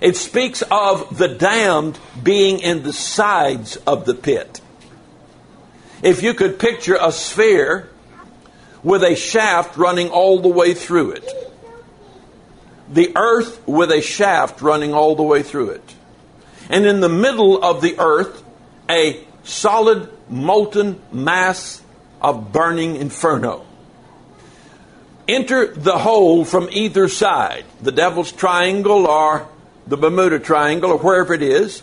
It 0.00 0.16
speaks 0.16 0.62
of 0.70 1.18
the 1.18 1.28
damned 1.28 1.98
being 2.22 2.60
in 2.60 2.82
the 2.82 2.92
sides 2.92 3.76
of 3.76 4.04
the 4.04 4.14
pit. 4.14 4.60
If 6.02 6.22
you 6.22 6.34
could 6.34 6.58
picture 6.58 6.98
a 7.00 7.12
sphere 7.12 7.88
with 8.82 9.02
a 9.02 9.14
shaft 9.14 9.76
running 9.76 10.08
all 10.08 10.40
the 10.40 10.48
way 10.48 10.72
through 10.72 11.12
it, 11.12 11.49
the 12.90 13.12
earth 13.16 13.66
with 13.66 13.90
a 13.92 14.02
shaft 14.02 14.60
running 14.60 14.92
all 14.92 15.14
the 15.14 15.22
way 15.22 15.42
through 15.42 15.70
it, 15.70 15.94
and 16.68 16.84
in 16.84 17.00
the 17.00 17.08
middle 17.08 17.62
of 17.62 17.80
the 17.80 17.98
earth, 17.98 18.42
a 18.88 19.20
solid 19.44 20.10
molten 20.28 21.00
mass 21.12 21.82
of 22.20 22.52
burning 22.52 22.96
inferno. 22.96 23.64
Enter 25.28 25.68
the 25.68 25.98
hole 25.98 26.44
from 26.44 26.68
either 26.72 27.08
side, 27.08 27.64
the 27.80 27.92
devil's 27.92 28.32
triangle 28.32 29.06
or 29.06 29.48
the 29.86 29.96
Bermuda 29.96 30.38
Triangle 30.38 30.90
or 30.92 30.98
wherever 30.98 31.32
it 31.34 31.42
is, 31.42 31.82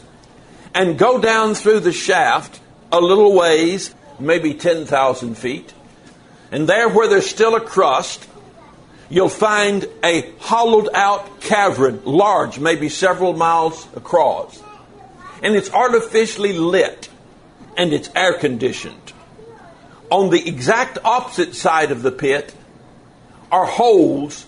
and 0.74 0.98
go 0.98 1.20
down 1.20 1.56
through 1.56 1.80
the 1.80 1.94
shaft 1.94 2.60
a 2.92 3.00
little 3.00 3.34
ways, 3.34 3.94
maybe 4.20 4.54
10,000 4.54 5.36
feet, 5.36 5.74
and 6.52 6.68
there 6.68 6.90
where 6.90 7.08
there's 7.08 7.30
still 7.30 7.56
a 7.56 7.62
crust, 7.62 8.28
you'll 9.10 9.30
find 9.30 9.88
a 10.04 10.32
hollowed 10.40 10.90
out 10.94 11.42
cavern, 11.42 12.02
large, 12.04 12.60
maybe 12.60 12.90
several 12.90 13.34
miles 13.34 13.88
across. 13.96 14.62
And 15.42 15.56
it's 15.56 15.72
artificially 15.72 16.54
lit 16.54 17.10
and 17.78 17.94
it's 17.94 18.10
air 18.16 18.34
conditioned. 18.34 19.14
On 20.10 20.30
the 20.30 20.48
exact 20.48 20.98
opposite 21.04 21.54
side 21.54 21.92
of 21.92 22.02
the 22.02 22.12
pit 22.12 22.56
are 23.52 23.66
holes, 23.66 24.46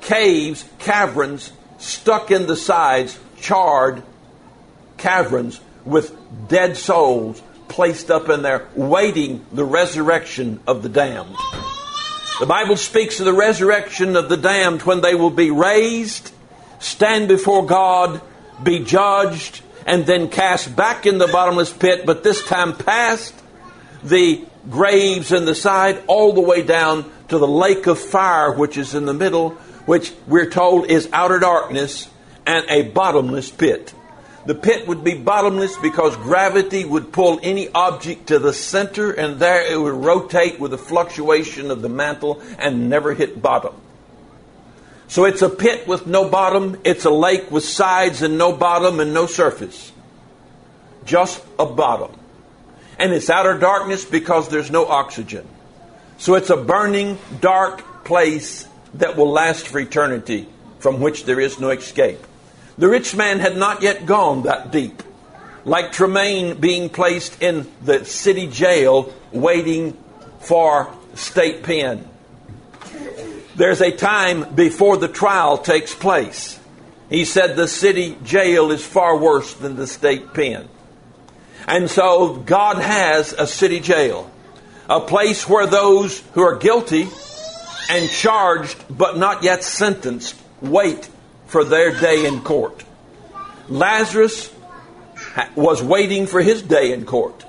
caves, 0.00 0.64
caverns 0.78 1.52
stuck 1.78 2.30
in 2.30 2.46
the 2.46 2.56
sides, 2.56 3.18
charred 3.40 4.02
caverns 4.98 5.60
with 5.84 6.14
dead 6.48 6.76
souls 6.76 7.42
placed 7.68 8.10
up 8.10 8.28
in 8.28 8.42
there, 8.42 8.68
waiting 8.74 9.44
the 9.52 9.64
resurrection 9.64 10.60
of 10.66 10.82
the 10.82 10.88
damned. 10.88 11.36
The 12.40 12.46
Bible 12.46 12.78
speaks 12.78 13.20
of 13.20 13.26
the 13.26 13.34
resurrection 13.34 14.16
of 14.16 14.30
the 14.30 14.36
damned 14.38 14.80
when 14.84 15.02
they 15.02 15.14
will 15.14 15.28
be 15.28 15.50
raised, 15.50 16.32
stand 16.78 17.28
before 17.28 17.66
God, 17.66 18.22
be 18.62 18.78
judged, 18.78 19.60
and 19.84 20.06
then 20.06 20.30
cast 20.30 20.74
back 20.74 21.04
in 21.04 21.18
the 21.18 21.26
bottomless 21.26 21.70
pit, 21.70 22.06
but 22.06 22.24
this 22.24 22.42
time 22.46 22.74
past 22.74 23.34
the 24.02 24.42
graves 24.70 25.32
in 25.32 25.44
the 25.44 25.54
side, 25.54 26.02
all 26.06 26.32
the 26.32 26.40
way 26.40 26.62
down 26.62 27.04
to 27.28 27.36
the 27.36 27.46
lake 27.46 27.86
of 27.86 27.98
fire, 27.98 28.52
which 28.52 28.78
is 28.78 28.94
in 28.94 29.04
the 29.04 29.12
middle, 29.12 29.50
which 29.84 30.10
we're 30.26 30.48
told 30.48 30.86
is 30.86 31.10
outer 31.12 31.40
darkness 31.40 32.08
and 32.46 32.64
a 32.70 32.84
bottomless 32.88 33.50
pit. 33.50 33.92
The 34.50 34.56
pit 34.56 34.88
would 34.88 35.04
be 35.04 35.14
bottomless 35.14 35.76
because 35.76 36.16
gravity 36.16 36.84
would 36.84 37.12
pull 37.12 37.38
any 37.40 37.68
object 37.68 38.26
to 38.26 38.40
the 38.40 38.52
center 38.52 39.12
and 39.12 39.38
there 39.38 39.64
it 39.64 39.80
would 39.80 39.94
rotate 39.94 40.58
with 40.58 40.72
the 40.72 40.76
fluctuation 40.76 41.70
of 41.70 41.82
the 41.82 41.88
mantle 41.88 42.42
and 42.58 42.90
never 42.90 43.14
hit 43.14 43.40
bottom. 43.40 43.72
So 45.06 45.24
it's 45.24 45.42
a 45.42 45.48
pit 45.48 45.86
with 45.86 46.08
no 46.08 46.28
bottom, 46.28 46.80
it's 46.82 47.04
a 47.04 47.10
lake 47.10 47.52
with 47.52 47.64
sides 47.64 48.22
and 48.22 48.38
no 48.38 48.52
bottom 48.52 48.98
and 48.98 49.14
no 49.14 49.26
surface. 49.26 49.92
Just 51.04 51.44
a 51.56 51.66
bottom. 51.66 52.10
And 52.98 53.12
it's 53.12 53.30
outer 53.30 53.56
darkness 53.56 54.04
because 54.04 54.48
there's 54.48 54.72
no 54.72 54.84
oxygen. 54.84 55.46
So 56.18 56.34
it's 56.34 56.50
a 56.50 56.56
burning, 56.56 57.18
dark 57.40 58.04
place 58.04 58.66
that 58.94 59.16
will 59.16 59.30
last 59.30 59.68
for 59.68 59.78
eternity, 59.78 60.48
from 60.80 60.98
which 61.00 61.24
there 61.24 61.38
is 61.38 61.60
no 61.60 61.70
escape. 61.70 62.26
The 62.80 62.88
rich 62.88 63.14
man 63.14 63.40
had 63.40 63.58
not 63.58 63.82
yet 63.82 64.06
gone 64.06 64.44
that 64.44 64.70
deep. 64.70 65.02
Like 65.66 65.92
Tremaine 65.92 66.58
being 66.58 66.88
placed 66.88 67.42
in 67.42 67.70
the 67.82 68.06
city 68.06 68.46
jail 68.46 69.12
waiting 69.32 70.02
for 70.38 70.90
state 71.12 71.62
pen. 71.62 72.08
There's 73.54 73.82
a 73.82 73.90
time 73.90 74.54
before 74.54 74.96
the 74.96 75.08
trial 75.08 75.58
takes 75.58 75.94
place. 75.94 76.58
He 77.10 77.26
said 77.26 77.54
the 77.54 77.68
city 77.68 78.16
jail 78.24 78.70
is 78.70 78.82
far 78.82 79.18
worse 79.18 79.52
than 79.52 79.76
the 79.76 79.86
state 79.86 80.32
pen. 80.32 80.66
And 81.66 81.90
so 81.90 82.36
God 82.36 82.78
has 82.78 83.34
a 83.34 83.46
city 83.46 83.80
jail, 83.80 84.30
a 84.88 85.00
place 85.00 85.46
where 85.46 85.66
those 85.66 86.20
who 86.32 86.40
are 86.40 86.56
guilty 86.56 87.08
and 87.90 88.08
charged 88.08 88.82
but 88.88 89.18
not 89.18 89.42
yet 89.42 89.64
sentenced 89.64 90.40
wait 90.62 91.10
for 91.50 91.64
their 91.64 91.90
day 91.90 92.26
in 92.26 92.40
court. 92.42 92.84
Lazarus 93.68 94.54
was 95.56 95.82
waiting 95.82 96.28
for 96.28 96.40
his 96.40 96.62
day 96.62 96.92
in 96.92 97.04
court. 97.04 97.44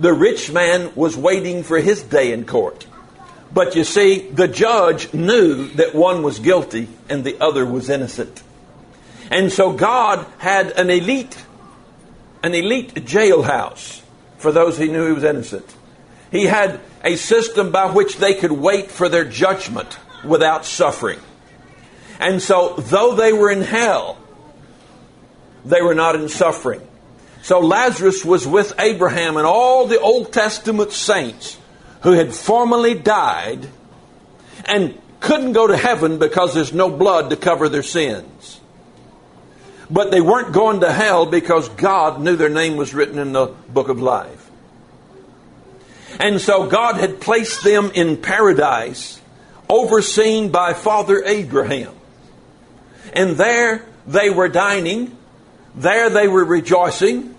The 0.00 0.12
rich 0.12 0.50
man 0.50 0.92
was 0.96 1.16
waiting 1.16 1.62
for 1.62 1.78
his 1.78 2.02
day 2.02 2.32
in 2.32 2.44
court. 2.44 2.86
But 3.54 3.76
you 3.76 3.84
see, 3.84 4.18
the 4.18 4.48
judge 4.48 5.14
knew 5.14 5.68
that 5.74 5.94
one 5.94 6.24
was 6.24 6.40
guilty 6.40 6.88
and 7.08 7.22
the 7.22 7.40
other 7.40 7.64
was 7.64 7.88
innocent. 7.88 8.42
And 9.30 9.52
so 9.52 9.72
God 9.72 10.26
had 10.38 10.72
an 10.72 10.90
elite, 10.90 11.38
an 12.42 12.52
elite 12.52 12.94
jailhouse 12.94 14.02
for 14.38 14.50
those 14.50 14.76
he 14.76 14.88
knew 14.88 15.06
he 15.06 15.12
was 15.12 15.24
innocent. 15.24 15.72
He 16.32 16.46
had 16.46 16.80
a 17.04 17.14
system 17.14 17.70
by 17.70 17.92
which 17.92 18.16
they 18.16 18.34
could 18.34 18.52
wait 18.52 18.90
for 18.90 19.08
their 19.08 19.24
judgment 19.24 19.98
without 20.24 20.66
suffering. 20.66 21.20
And 22.18 22.40
so, 22.40 22.74
though 22.76 23.14
they 23.14 23.32
were 23.32 23.50
in 23.50 23.62
hell, 23.62 24.18
they 25.64 25.82
were 25.82 25.94
not 25.94 26.14
in 26.14 26.28
suffering. 26.28 26.80
So 27.42 27.60
Lazarus 27.60 28.24
was 28.24 28.46
with 28.46 28.72
Abraham 28.78 29.36
and 29.36 29.46
all 29.46 29.86
the 29.86 30.00
Old 30.00 30.32
Testament 30.32 30.92
saints 30.92 31.58
who 32.02 32.12
had 32.12 32.34
formerly 32.34 32.94
died 32.94 33.68
and 34.64 35.00
couldn't 35.20 35.52
go 35.52 35.66
to 35.66 35.76
heaven 35.76 36.18
because 36.18 36.54
there's 36.54 36.72
no 36.72 36.90
blood 36.90 37.30
to 37.30 37.36
cover 37.36 37.68
their 37.68 37.82
sins. 37.82 38.60
But 39.90 40.10
they 40.10 40.20
weren't 40.20 40.52
going 40.52 40.80
to 40.80 40.92
hell 40.92 41.26
because 41.26 41.68
God 41.68 42.20
knew 42.20 42.36
their 42.36 42.48
name 42.48 42.76
was 42.76 42.94
written 42.94 43.18
in 43.18 43.32
the 43.32 43.46
book 43.46 43.88
of 43.88 44.00
life. 44.00 44.50
And 46.18 46.40
so 46.40 46.66
God 46.66 46.96
had 46.96 47.20
placed 47.20 47.62
them 47.62 47.90
in 47.94 48.16
paradise, 48.16 49.20
overseen 49.68 50.50
by 50.50 50.74
Father 50.74 51.22
Abraham. 51.24 51.95
And 53.16 53.36
there 53.36 53.84
they 54.06 54.30
were 54.30 54.48
dining, 54.48 55.16
there 55.74 56.10
they 56.10 56.28
were 56.28 56.44
rejoicing, 56.44 57.34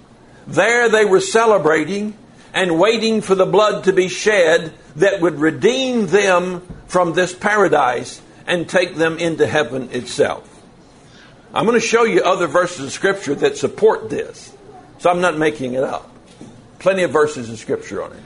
there 0.48 0.90
they 0.90 1.06
were 1.06 1.22
celebrating, 1.22 2.18
and 2.54 2.80
waiting 2.80 3.22
for 3.22 3.36
the 3.36 3.46
blood 3.46 3.84
to 3.84 3.94
be 3.94 4.08
shed 4.08 4.74
that 4.96 5.22
would 5.22 5.40
redeem 5.40 6.08
them 6.08 6.62
from 6.88 7.14
this 7.14 7.34
paradise 7.34 8.20
and 8.48 8.68
take 8.68 8.96
them 8.96 9.20
into 9.20 9.46
heaven 9.46 9.90
itself. 9.92 10.52
I'm 11.54 11.66
going 11.66 11.80
to 11.80 11.86
show 11.86 12.04
you 12.04 12.24
other 12.24 12.48
verses 12.48 12.86
of 12.86 12.92
Scripture 12.92 13.36
that 13.36 13.58
support 13.58 14.10
this. 14.10 14.54
So 14.98 15.12
I'm 15.12 15.22
not 15.22 15.38
making 15.38 15.76
it 15.76 15.84
up. 15.84 16.10
Plenty 16.80 17.04
of 17.04 17.12
verses 17.12 17.50
of 17.52 17.60
Scripture 17.60 18.02
on 18.02 18.14
it. 18.14 18.24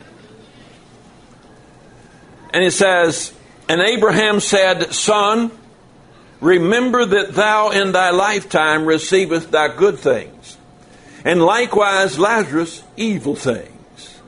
And 2.53 2.63
it 2.63 2.71
says, 2.71 3.33
And 3.67 3.81
Abraham 3.81 4.39
said, 4.39 4.93
Son, 4.93 5.51
remember 6.41 7.06
that 7.06 7.34
thou 7.34 7.69
in 7.69 7.93
thy 7.93 8.10
lifetime 8.10 8.86
receivest 8.86 9.51
thy 9.51 9.73
good 9.73 9.99
things, 9.99 10.58
and 11.23 11.41
likewise 11.41 12.19
Lazarus 12.19 12.84
evil 12.97 13.36
things. 13.36 14.19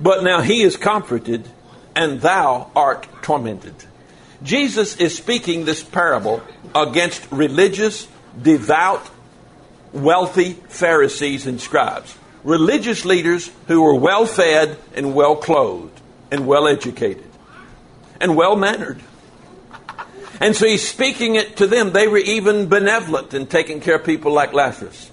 But 0.00 0.24
now 0.24 0.40
he 0.40 0.62
is 0.62 0.76
comforted, 0.76 1.48
and 1.94 2.20
thou 2.20 2.70
art 2.76 3.06
tormented. 3.22 3.74
Jesus 4.42 4.96
is 4.96 5.16
speaking 5.16 5.64
this 5.64 5.82
parable 5.82 6.42
against 6.74 7.30
religious, 7.30 8.08
devout, 8.40 9.08
wealthy 9.92 10.54
Pharisees 10.68 11.46
and 11.46 11.60
scribes. 11.60 12.16
Religious 12.42 13.04
leaders 13.04 13.50
who 13.68 13.82
were 13.82 13.94
well 13.94 14.26
fed 14.26 14.76
and 14.94 15.14
well 15.14 15.36
clothed 15.36 16.00
and 16.32 16.46
well 16.46 16.66
educated 16.66 17.30
and 18.20 18.34
well 18.36 18.56
mannered. 18.56 19.00
And 20.42 20.56
so 20.56 20.66
he's 20.66 20.86
speaking 20.86 21.36
it 21.36 21.58
to 21.58 21.68
them. 21.68 21.92
They 21.92 22.08
were 22.08 22.18
even 22.18 22.68
benevolent 22.68 23.32
in 23.32 23.46
taking 23.46 23.78
care 23.78 23.94
of 23.94 24.04
people 24.04 24.32
like 24.32 24.52
Lazarus. 24.52 25.08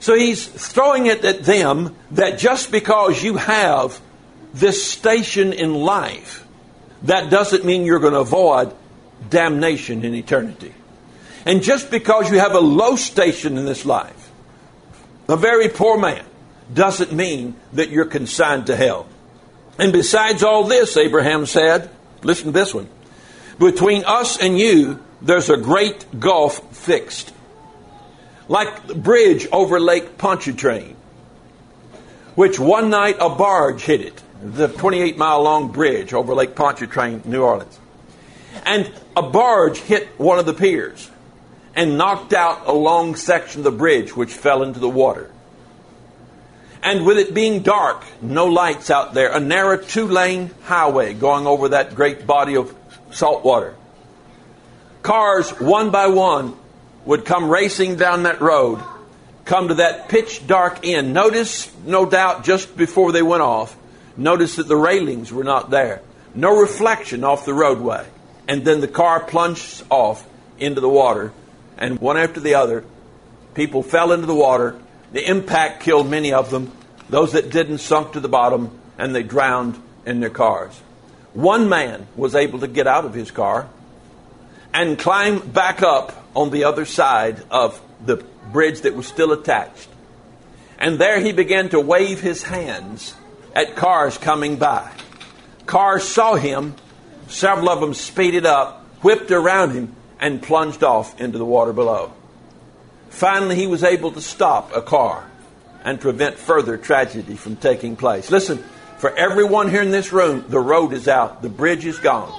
So 0.00 0.14
he's 0.14 0.46
throwing 0.46 1.06
it 1.06 1.24
at 1.24 1.44
them 1.44 1.96
that 2.10 2.38
just 2.38 2.70
because 2.70 3.22
you 3.22 3.38
have 3.38 3.98
this 4.52 4.84
station 4.86 5.54
in 5.54 5.72
life, 5.72 6.46
that 7.04 7.30
doesn't 7.30 7.64
mean 7.64 7.86
you're 7.86 7.98
going 7.98 8.12
to 8.12 8.20
avoid 8.20 8.76
damnation 9.30 10.04
in 10.04 10.14
eternity. 10.14 10.74
And 11.46 11.62
just 11.62 11.90
because 11.90 12.30
you 12.30 12.38
have 12.38 12.54
a 12.54 12.60
low 12.60 12.96
station 12.96 13.56
in 13.56 13.64
this 13.64 13.86
life, 13.86 14.30
a 15.26 15.38
very 15.38 15.70
poor 15.70 15.98
man, 15.98 16.22
doesn't 16.74 17.12
mean 17.12 17.56
that 17.72 17.88
you're 17.88 18.04
consigned 18.04 18.66
to 18.66 18.76
hell. 18.76 19.08
And 19.78 19.90
besides 19.90 20.42
all 20.42 20.64
this, 20.64 20.98
Abraham 20.98 21.46
said, 21.46 21.88
listen 22.22 22.46
to 22.46 22.52
this 22.52 22.74
one, 22.74 22.90
between 23.58 24.04
us 24.04 24.38
and 24.38 24.58
you, 24.58 25.02
there's 25.22 25.50
a 25.50 25.56
great 25.56 26.06
gulf 26.18 26.76
fixed 26.76 27.32
like 28.48 28.86
the 28.86 28.94
bridge 28.94 29.48
over 29.52 29.80
Lake 29.80 30.18
Pontchartrain, 30.18 30.96
which 32.34 32.58
one 32.58 32.90
night 32.90 33.16
a 33.20 33.28
barge 33.28 33.82
hit 33.82 34.00
it, 34.00 34.22
the 34.42 34.68
28 34.68 35.16
mile 35.16 35.42
long 35.42 35.72
bridge 35.72 36.12
over 36.12 36.34
Lake 36.34 36.54
Pontchartrain, 36.54 37.22
New 37.24 37.42
Orleans. 37.42 37.78
And 38.64 38.90
a 39.16 39.22
barge 39.22 39.78
hit 39.78 40.08
one 40.18 40.38
of 40.38 40.46
the 40.46 40.54
piers 40.54 41.10
and 41.74 41.98
knocked 41.98 42.32
out 42.32 42.66
a 42.66 42.72
long 42.72 43.16
section 43.16 43.60
of 43.60 43.64
the 43.64 43.70
bridge, 43.70 44.16
which 44.16 44.32
fell 44.32 44.62
into 44.62 44.80
the 44.80 44.88
water. 44.88 45.30
And 46.82 47.04
with 47.04 47.18
it 47.18 47.34
being 47.34 47.62
dark, 47.62 48.04
no 48.22 48.46
lights 48.46 48.90
out 48.90 49.12
there, 49.12 49.32
a 49.32 49.40
narrow 49.40 49.76
two 49.76 50.06
lane 50.06 50.50
highway 50.62 51.14
going 51.14 51.46
over 51.46 51.70
that 51.70 51.94
great 51.94 52.26
body 52.26 52.56
of 52.56 52.72
salt 53.16 53.44
water. 53.44 53.74
Cars, 55.02 55.50
one 55.58 55.90
by 55.90 56.08
one, 56.08 56.54
would 57.06 57.24
come 57.24 57.48
racing 57.48 57.96
down 57.96 58.24
that 58.24 58.40
road, 58.40 58.82
come 59.44 59.68
to 59.68 59.74
that 59.74 60.08
pitch 60.08 60.46
dark 60.46 60.84
end. 60.84 61.14
Notice, 61.14 61.72
no 61.84 62.04
doubt, 62.04 62.44
just 62.44 62.76
before 62.76 63.12
they 63.12 63.22
went 63.22 63.42
off, 63.42 63.76
notice 64.16 64.56
that 64.56 64.68
the 64.68 64.76
railings 64.76 65.32
were 65.32 65.44
not 65.44 65.70
there. 65.70 66.02
No 66.34 66.60
reflection 66.60 67.24
off 67.24 67.46
the 67.46 67.54
roadway. 67.54 68.06
And 68.48 68.64
then 68.64 68.80
the 68.80 68.88
car 68.88 69.20
plunged 69.20 69.84
off 69.88 70.26
into 70.58 70.80
the 70.80 70.88
water, 70.88 71.32
and 71.78 71.98
one 71.98 72.16
after 72.16 72.40
the 72.40 72.54
other, 72.54 72.84
people 73.54 73.82
fell 73.82 74.12
into 74.12 74.26
the 74.26 74.34
water. 74.34 74.78
The 75.12 75.28
impact 75.28 75.82
killed 75.82 76.10
many 76.10 76.32
of 76.32 76.50
them. 76.50 76.70
Those 77.08 77.32
that 77.32 77.50
didn't 77.50 77.78
sunk 77.78 78.12
to 78.12 78.20
the 78.20 78.28
bottom, 78.28 78.78
and 78.98 79.14
they 79.14 79.22
drowned 79.22 79.80
in 80.04 80.20
their 80.20 80.30
cars. 80.30 80.80
One 81.36 81.68
man 81.68 82.06
was 82.16 82.34
able 82.34 82.60
to 82.60 82.66
get 82.66 82.86
out 82.86 83.04
of 83.04 83.12
his 83.12 83.30
car 83.30 83.68
and 84.72 84.98
climb 84.98 85.46
back 85.46 85.82
up 85.82 86.24
on 86.34 86.48
the 86.48 86.64
other 86.64 86.86
side 86.86 87.42
of 87.50 87.78
the 88.02 88.24
bridge 88.50 88.80
that 88.80 88.94
was 88.94 89.06
still 89.06 89.32
attached. 89.32 89.90
And 90.78 90.98
there 90.98 91.20
he 91.20 91.32
began 91.32 91.68
to 91.68 91.78
wave 91.78 92.22
his 92.22 92.44
hands 92.44 93.14
at 93.54 93.76
cars 93.76 94.16
coming 94.16 94.56
by. 94.56 94.90
Cars 95.66 96.04
saw 96.04 96.36
him, 96.36 96.74
several 97.28 97.68
of 97.68 97.80
them 97.80 97.92
speeded 97.92 98.46
up, 98.46 98.86
whipped 99.02 99.30
around 99.30 99.72
him, 99.72 99.94
and 100.18 100.42
plunged 100.42 100.82
off 100.82 101.20
into 101.20 101.36
the 101.36 101.44
water 101.44 101.74
below. 101.74 102.14
Finally, 103.10 103.56
he 103.56 103.66
was 103.66 103.84
able 103.84 104.10
to 104.12 104.22
stop 104.22 104.74
a 104.74 104.80
car 104.80 105.30
and 105.84 106.00
prevent 106.00 106.38
further 106.38 106.78
tragedy 106.78 107.36
from 107.36 107.56
taking 107.56 107.94
place. 107.94 108.30
Listen, 108.30 108.64
for 108.98 109.14
everyone 109.16 109.70
here 109.70 109.82
in 109.82 109.90
this 109.90 110.12
room, 110.12 110.44
the 110.48 110.60
road 110.60 110.92
is 110.92 111.08
out, 111.08 111.42
the 111.42 111.48
bridge 111.48 111.84
is 111.84 111.98
gone, 111.98 112.32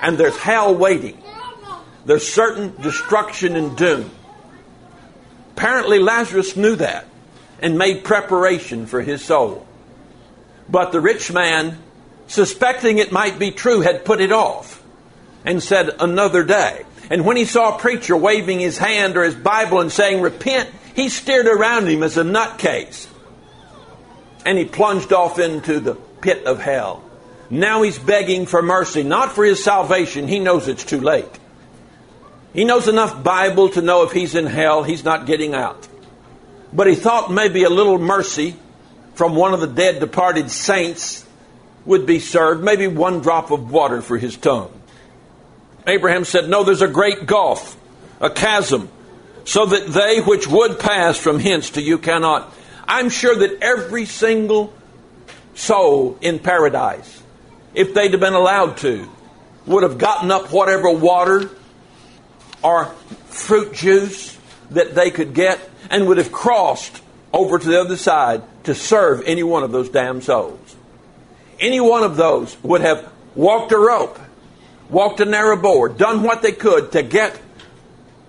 and 0.00 0.16
there's 0.18 0.36
hell 0.36 0.74
waiting 0.74 1.22
there's 2.06 2.26
certain 2.26 2.74
destruction 2.80 3.56
and 3.56 3.76
doom. 3.76 4.10
Apparently, 5.56 5.98
Lazarus 5.98 6.56
knew 6.56 6.76
that 6.76 7.06
and 7.60 7.76
made 7.76 8.04
preparation 8.04 8.86
for 8.86 9.02
his 9.02 9.24
soul. 9.24 9.66
But 10.68 10.92
the 10.92 11.00
rich 11.00 11.32
man, 11.32 11.78
suspecting 12.28 12.98
it 12.98 13.10
might 13.10 13.38
be 13.38 13.50
true, 13.50 13.80
had 13.80 14.04
put 14.04 14.20
it 14.20 14.32
off. 14.32 14.82
and 15.44 15.62
said, 15.62 15.90
Another 16.00 16.42
day. 16.42 16.84
And 17.08 17.24
when 17.24 17.36
he 17.36 17.44
saw 17.44 17.74
a 17.74 17.78
preacher 17.78 18.16
waving 18.16 18.58
his 18.58 18.78
hand 18.78 19.16
or 19.16 19.22
his 19.22 19.36
Bible 19.36 19.80
and 19.80 19.92
saying, 19.92 20.20
Repent, 20.20 20.70
he 20.94 21.08
stared 21.08 21.46
around 21.46 21.86
him 21.86 22.02
as 22.02 22.16
a 22.16 22.24
nutcase. 22.24 23.06
And 24.46 24.56
he 24.56 24.64
plunged 24.64 25.12
off 25.12 25.38
into 25.38 25.80
the 25.80 25.94
pit 25.94 26.46
of 26.46 26.60
hell. 26.60 27.02
Now 27.50 27.82
he's 27.82 27.98
begging 27.98 28.46
for 28.46 28.62
mercy, 28.62 29.02
not 29.02 29.32
for 29.32 29.44
his 29.44 29.62
salvation. 29.62 30.26
He 30.28 30.38
knows 30.38 30.68
it's 30.68 30.84
too 30.84 31.00
late. 31.00 31.38
He 32.54 32.64
knows 32.64 32.88
enough 32.88 33.22
Bible 33.22 33.68
to 33.70 33.82
know 33.82 34.04
if 34.04 34.12
he's 34.12 34.34
in 34.34 34.46
hell, 34.46 34.82
he's 34.82 35.04
not 35.04 35.26
getting 35.26 35.54
out. 35.54 35.86
But 36.72 36.86
he 36.86 36.94
thought 36.94 37.30
maybe 37.30 37.64
a 37.64 37.70
little 37.70 37.98
mercy 37.98 38.56
from 39.14 39.34
one 39.34 39.52
of 39.52 39.60
the 39.60 39.66
dead 39.66 40.00
departed 40.00 40.50
saints 40.50 41.26
would 41.84 42.06
be 42.06 42.18
served, 42.18 42.64
maybe 42.64 42.86
one 42.86 43.20
drop 43.20 43.50
of 43.50 43.70
water 43.70 44.02
for 44.02 44.18
his 44.18 44.36
tongue. 44.36 44.72
Abraham 45.86 46.24
said, 46.24 46.48
No, 46.48 46.64
there's 46.64 46.82
a 46.82 46.88
great 46.88 47.26
gulf, 47.26 47.76
a 48.20 48.30
chasm, 48.30 48.88
so 49.44 49.66
that 49.66 49.86
they 49.86 50.20
which 50.20 50.48
would 50.48 50.80
pass 50.80 51.16
from 51.16 51.38
hence 51.38 51.70
to 51.70 51.82
you 51.82 51.98
cannot. 51.98 52.52
I'm 52.88 53.08
sure 53.08 53.34
that 53.36 53.62
every 53.62 54.04
single 54.04 54.72
soul 55.54 56.18
in 56.20 56.38
paradise, 56.38 57.22
if 57.74 57.94
they'd 57.94 58.12
have 58.12 58.20
been 58.20 58.34
allowed 58.34 58.78
to, 58.78 59.08
would 59.66 59.82
have 59.82 59.98
gotten 59.98 60.30
up 60.30 60.52
whatever 60.52 60.90
water 60.90 61.50
or 62.62 62.86
fruit 63.26 63.74
juice 63.74 64.38
that 64.70 64.94
they 64.94 65.10
could 65.10 65.34
get 65.34 65.58
and 65.90 66.06
would 66.06 66.18
have 66.18 66.32
crossed 66.32 67.02
over 67.32 67.58
to 67.58 67.68
the 67.68 67.80
other 67.80 67.96
side 67.96 68.42
to 68.64 68.74
serve 68.74 69.22
any 69.26 69.42
one 69.42 69.62
of 69.62 69.72
those 69.72 69.88
damn 69.88 70.20
souls. 70.20 70.76
Any 71.58 71.80
one 71.80 72.02
of 72.02 72.16
those 72.16 72.56
would 72.62 72.80
have 72.80 73.10
walked 73.34 73.72
a 73.72 73.78
rope, 73.78 74.18
walked 74.90 75.20
a 75.20 75.24
narrow 75.24 75.56
board, 75.56 75.98
done 75.98 76.22
what 76.22 76.42
they 76.42 76.52
could 76.52 76.92
to 76.92 77.02
get 77.02 77.40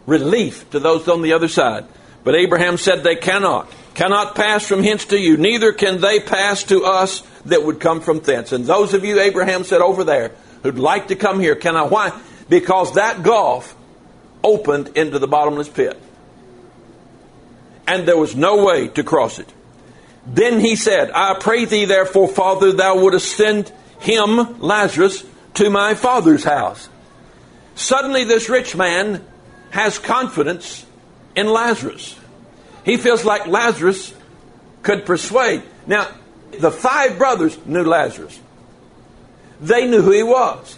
relief 0.05 0.69
to 0.71 0.79
those 0.79 1.07
on 1.07 1.21
the 1.21 1.33
other 1.33 1.47
side. 1.47 1.85
But 2.23 2.35
Abraham 2.35 2.77
said 2.77 3.03
they 3.03 3.15
cannot, 3.15 3.71
cannot 3.97 4.35
pass 4.35 4.63
from 4.63 4.83
hence 4.83 5.05
to 5.05 5.17
you, 5.17 5.37
neither 5.37 5.73
can 5.73 5.99
they 5.99 6.19
pass 6.19 6.63
to 6.63 6.85
us 6.85 7.23
that 7.45 7.63
would 7.63 7.79
come 7.79 7.99
from 7.99 8.19
thence. 8.19 8.51
And 8.51 8.63
those 8.63 8.93
of 8.93 9.03
you, 9.03 9.19
Abraham 9.19 9.63
said 9.63 9.81
over 9.81 10.03
there, 10.03 10.33
who'd 10.61 10.77
like 10.77 11.07
to 11.07 11.15
come 11.15 11.39
here, 11.39 11.55
cannot. 11.55 11.89
Why? 11.89 12.17
Because 12.47 12.93
that 12.93 13.23
gulf 13.23 13.75
opened 14.43 14.89
into 14.95 15.17
the 15.17 15.27
bottomless 15.27 15.67
pit. 15.67 15.99
And 17.87 18.07
there 18.07 18.17
was 18.17 18.35
no 18.35 18.63
way 18.63 18.87
to 18.89 19.03
cross 19.03 19.39
it. 19.39 19.51
Then 20.27 20.59
he 20.59 20.75
said, 20.75 21.09
I 21.09 21.33
pray 21.39 21.65
thee 21.65 21.85
therefore, 21.85 22.27
Father, 22.27 22.73
thou 22.73 23.01
wouldst 23.01 23.35
send 23.35 23.71
him, 23.99 24.59
Lazarus, 24.59 25.25
to 25.55 25.71
my 25.71 25.95
father's 25.95 26.43
house. 26.43 26.87
Suddenly 27.73 28.25
this 28.25 28.47
rich 28.47 28.75
man 28.75 29.25
has 29.71 29.97
confidence 29.97 30.85
in 31.35 31.47
Lazarus. 31.47 32.15
He 32.87 32.95
feels 32.95 33.25
like 33.25 33.47
Lazarus 33.47 34.13
could 34.81 35.05
persuade. 35.05 35.61
Now, 35.87 36.07
the 36.57 36.71
five 36.71 37.17
brothers 37.17 37.59
knew 37.65 37.83
Lazarus. 37.83 38.39
They 39.59 39.85
knew 39.89 40.01
who 40.01 40.11
he 40.11 40.23
was. 40.23 40.77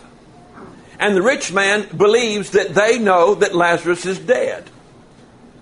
And 0.99 1.15
the 1.15 1.21
rich 1.21 1.53
man 1.53 1.87
believes 1.95 2.49
that 2.51 2.73
they 2.73 2.97
know 2.97 3.35
that 3.35 3.53
Lazarus 3.53 4.07
is 4.07 4.17
dead. 4.17 4.67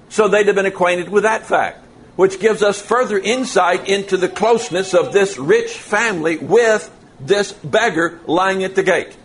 So 0.07 0.29
they'd 0.29 0.47
have 0.47 0.55
been 0.55 0.65
acquainted 0.65 1.09
with 1.09 1.23
that 1.23 1.45
fact, 1.45 1.85
which 2.15 2.39
gives 2.39 2.63
us 2.63 2.81
further 2.81 3.19
insight 3.19 3.89
into 3.89 4.15
the 4.15 4.29
closeness 4.29 4.93
of 4.93 5.11
this 5.11 5.37
rich 5.37 5.71
family 5.71 6.37
with 6.37 6.89
this 7.19 7.51
beggar 7.51 8.21
lying 8.25 8.63
at 8.63 8.75
the 8.75 8.83
gate, 8.83 9.17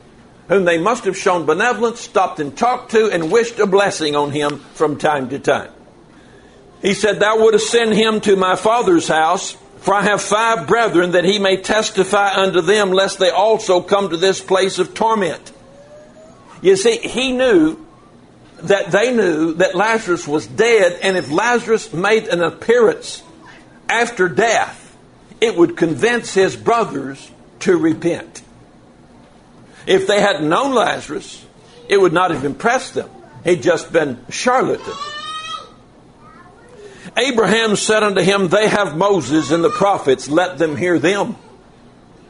whom 0.48 0.64
they 0.64 0.78
must 0.78 1.04
have 1.04 1.16
shown 1.16 1.46
benevolence, 1.46 2.00
stopped 2.00 2.40
and 2.40 2.58
talked 2.58 2.90
to, 2.90 3.08
and 3.12 3.30
wished 3.30 3.60
a 3.60 3.66
blessing 3.66 4.16
on 4.16 4.32
him 4.32 4.58
from 4.74 4.98
time 4.98 5.28
to 5.28 5.38
time. 5.38 5.70
He 6.82 6.94
said, 6.94 7.20
Thou 7.20 7.38
wouldst 7.40 7.70
send 7.70 7.94
him 7.94 8.20
to 8.22 8.34
my 8.34 8.56
father's 8.56 9.06
house, 9.06 9.52
for 9.78 9.94
I 9.94 10.02
have 10.02 10.20
five 10.20 10.66
brethren, 10.66 11.12
that 11.12 11.24
he 11.24 11.38
may 11.38 11.56
testify 11.56 12.34
unto 12.34 12.60
them, 12.60 12.90
lest 12.90 13.20
they 13.20 13.30
also 13.30 13.80
come 13.80 14.10
to 14.10 14.16
this 14.16 14.40
place 14.40 14.78
of 14.78 14.92
torment. 14.92 15.52
You 16.60 16.76
see, 16.76 16.98
he 16.98 17.32
knew 17.32 17.84
that 18.62 18.90
they 18.90 19.14
knew 19.14 19.54
that 19.54 19.74
Lazarus 19.74 20.26
was 20.26 20.46
dead, 20.46 20.98
and 21.02 21.16
if 21.16 21.30
Lazarus 21.30 21.92
made 21.92 22.28
an 22.28 22.42
appearance 22.42 23.22
after 23.88 24.28
death, 24.28 24.96
it 25.40 25.56
would 25.56 25.76
convince 25.76 26.34
his 26.34 26.56
brothers 26.56 27.30
to 27.60 27.76
repent. 27.76 28.42
If 29.86 30.06
they 30.06 30.20
had 30.20 30.42
known 30.42 30.74
Lazarus, 30.74 31.44
it 31.88 32.00
would 32.00 32.12
not 32.12 32.30
have 32.30 32.44
impressed 32.44 32.94
them. 32.94 33.10
He'd 33.44 33.62
just 33.62 33.92
been 33.92 34.24
charlatan. 34.30 34.94
Abraham 37.16 37.76
said 37.76 38.02
unto 38.02 38.22
him, 38.22 38.48
They 38.48 38.68
have 38.68 38.96
Moses 38.96 39.50
and 39.50 39.62
the 39.62 39.70
prophets, 39.70 40.28
let 40.28 40.58
them 40.58 40.76
hear 40.76 40.98
them. 40.98 41.36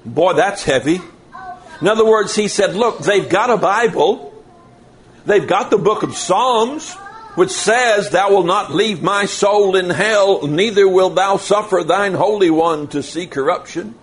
Boy, 0.04 0.34
that's 0.34 0.64
heavy. 0.64 1.00
In 1.80 1.88
other 1.88 2.04
words, 2.04 2.34
he 2.34 2.48
said, 2.48 2.74
Look, 2.74 2.98
they've 2.98 3.28
got 3.28 3.50
a 3.50 3.56
Bible. 3.56 4.32
They've 5.24 5.46
got 5.46 5.70
the 5.70 5.78
book 5.78 6.02
of 6.02 6.16
Psalms, 6.16 6.94
which 7.36 7.50
says, 7.50 8.10
Thou 8.10 8.30
wilt 8.30 8.46
not 8.46 8.74
leave 8.74 9.02
my 9.02 9.26
soul 9.26 9.76
in 9.76 9.90
hell, 9.90 10.46
neither 10.46 10.88
wilt 10.88 11.14
thou 11.14 11.36
suffer 11.36 11.84
thine 11.84 12.14
Holy 12.14 12.50
One 12.50 12.88
to 12.88 13.02
see 13.02 13.26
corruption. 13.26 13.94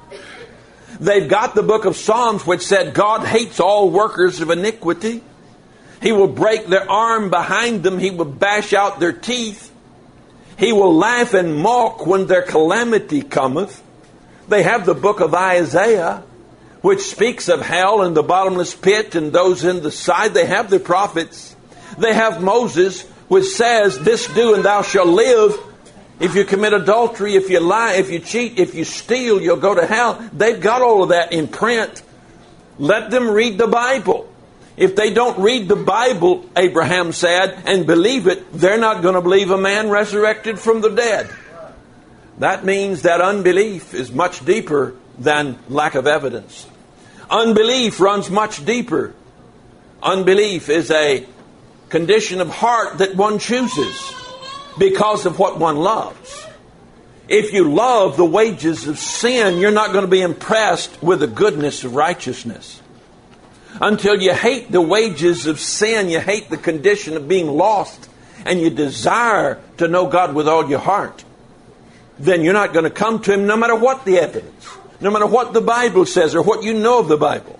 They've 0.99 1.27
got 1.27 1.55
the 1.55 1.63
book 1.63 1.85
of 1.85 1.95
Psalms, 1.95 2.45
which 2.45 2.61
said, 2.61 2.93
God 2.93 3.25
hates 3.25 3.59
all 3.59 3.89
workers 3.89 4.41
of 4.41 4.49
iniquity. 4.49 5.23
He 6.01 6.11
will 6.11 6.27
break 6.27 6.67
their 6.67 6.89
arm 6.89 7.29
behind 7.29 7.83
them. 7.83 7.99
He 7.99 8.11
will 8.11 8.25
bash 8.25 8.73
out 8.73 8.99
their 8.99 9.13
teeth. 9.13 9.68
He 10.59 10.73
will 10.73 10.93
laugh 10.93 11.33
and 11.33 11.55
mock 11.55 12.05
when 12.05 12.27
their 12.27 12.41
calamity 12.41 13.21
cometh. 13.21 13.81
They 14.49 14.63
have 14.63 14.85
the 14.85 14.93
book 14.93 15.21
of 15.21 15.33
Isaiah, 15.33 16.21
which 16.81 16.99
speaks 16.99 17.47
of 17.47 17.61
hell 17.61 18.01
and 18.01 18.15
the 18.15 18.23
bottomless 18.23 18.75
pit 18.75 19.15
and 19.15 19.31
those 19.31 19.63
in 19.63 19.81
the 19.81 19.91
side. 19.91 20.33
They 20.33 20.45
have 20.45 20.69
the 20.69 20.79
prophets. 20.79 21.55
They 21.97 22.13
have 22.13 22.43
Moses, 22.43 23.03
which 23.29 23.45
says, 23.45 23.99
This 23.99 24.27
do 24.33 24.53
and 24.53 24.65
thou 24.65 24.81
shalt 24.81 25.07
live. 25.07 25.57
If 26.19 26.35
you 26.35 26.43
commit 26.43 26.73
adultery, 26.73 27.35
if 27.35 27.49
you 27.49 27.61
lie, 27.61 27.93
if 27.93 28.11
you 28.11 28.19
cheat, 28.19 28.59
if 28.59 28.75
you 28.75 28.83
steal, 28.83 29.41
you'll 29.41 29.55
go 29.55 29.73
to 29.73 29.85
hell. 29.85 30.15
They've 30.33 30.59
got 30.59 30.81
all 30.81 31.03
of 31.03 31.09
that 31.09 31.31
in 31.31 31.47
print. 31.47 32.03
Let 32.77 33.11
them 33.11 33.29
read 33.29 33.57
the 33.57 33.67
Bible. 33.67 34.28
If 34.79 34.95
they 34.95 35.11
don't 35.11 35.37
read 35.37 35.67
the 35.67 35.75
Bible, 35.75 36.49
Abraham 36.55 37.11
said, 37.11 37.63
and 37.65 37.85
believe 37.85 38.27
it, 38.27 38.53
they're 38.53 38.79
not 38.79 39.01
going 39.01 39.15
to 39.15 39.21
believe 39.21 39.51
a 39.51 39.57
man 39.57 39.89
resurrected 39.89 40.57
from 40.57 40.79
the 40.79 40.89
dead. 40.89 41.29
That 42.37 42.63
means 42.63 43.01
that 43.01 43.19
unbelief 43.19 43.93
is 43.93 44.09
much 44.09 44.45
deeper 44.45 44.95
than 45.17 45.59
lack 45.67 45.95
of 45.95 46.07
evidence. 46.07 46.65
Unbelief 47.29 47.99
runs 47.99 48.29
much 48.29 48.63
deeper. 48.63 49.13
Unbelief 50.01 50.69
is 50.69 50.89
a 50.91 51.27
condition 51.89 52.39
of 52.39 52.49
heart 52.49 52.99
that 52.99 53.17
one 53.17 53.37
chooses 53.37 54.13
because 54.77 55.25
of 55.25 55.37
what 55.37 55.59
one 55.59 55.75
loves. 55.75 56.47
If 57.27 57.51
you 57.51 57.69
love 57.69 58.15
the 58.15 58.23
wages 58.23 58.87
of 58.87 58.97
sin, 58.97 59.57
you're 59.57 59.71
not 59.71 59.91
going 59.91 60.05
to 60.05 60.09
be 60.09 60.21
impressed 60.21 61.03
with 61.03 61.19
the 61.19 61.27
goodness 61.27 61.83
of 61.83 61.95
righteousness. 61.95 62.81
Until 63.81 64.21
you 64.21 64.33
hate 64.33 64.71
the 64.71 64.81
wages 64.81 65.45
of 65.45 65.59
sin, 65.59 66.09
you 66.09 66.19
hate 66.19 66.49
the 66.49 66.57
condition 66.57 67.15
of 67.15 67.27
being 67.27 67.47
lost, 67.47 68.09
and 68.45 68.59
you 68.59 68.69
desire 68.69 69.61
to 69.77 69.87
know 69.87 70.07
God 70.07 70.33
with 70.33 70.47
all 70.47 70.69
your 70.69 70.79
heart, 70.79 71.23
then 72.17 72.43
you're 72.43 72.53
not 72.53 72.73
going 72.73 72.83
to 72.83 72.89
come 72.89 73.21
to 73.21 73.33
Him 73.33 73.45
no 73.47 73.55
matter 73.55 73.75
what 73.75 74.05
the 74.05 74.17
evidence 74.17 74.77
no 75.01 75.11
matter 75.11 75.25
what 75.25 75.53
the 75.53 75.61
Bible 75.61 76.05
says 76.05 76.35
or 76.35 76.41
what 76.41 76.63
you 76.63 76.73
know 76.73 76.99
of 76.99 77.07
the 77.07 77.17
Bible. 77.17 77.59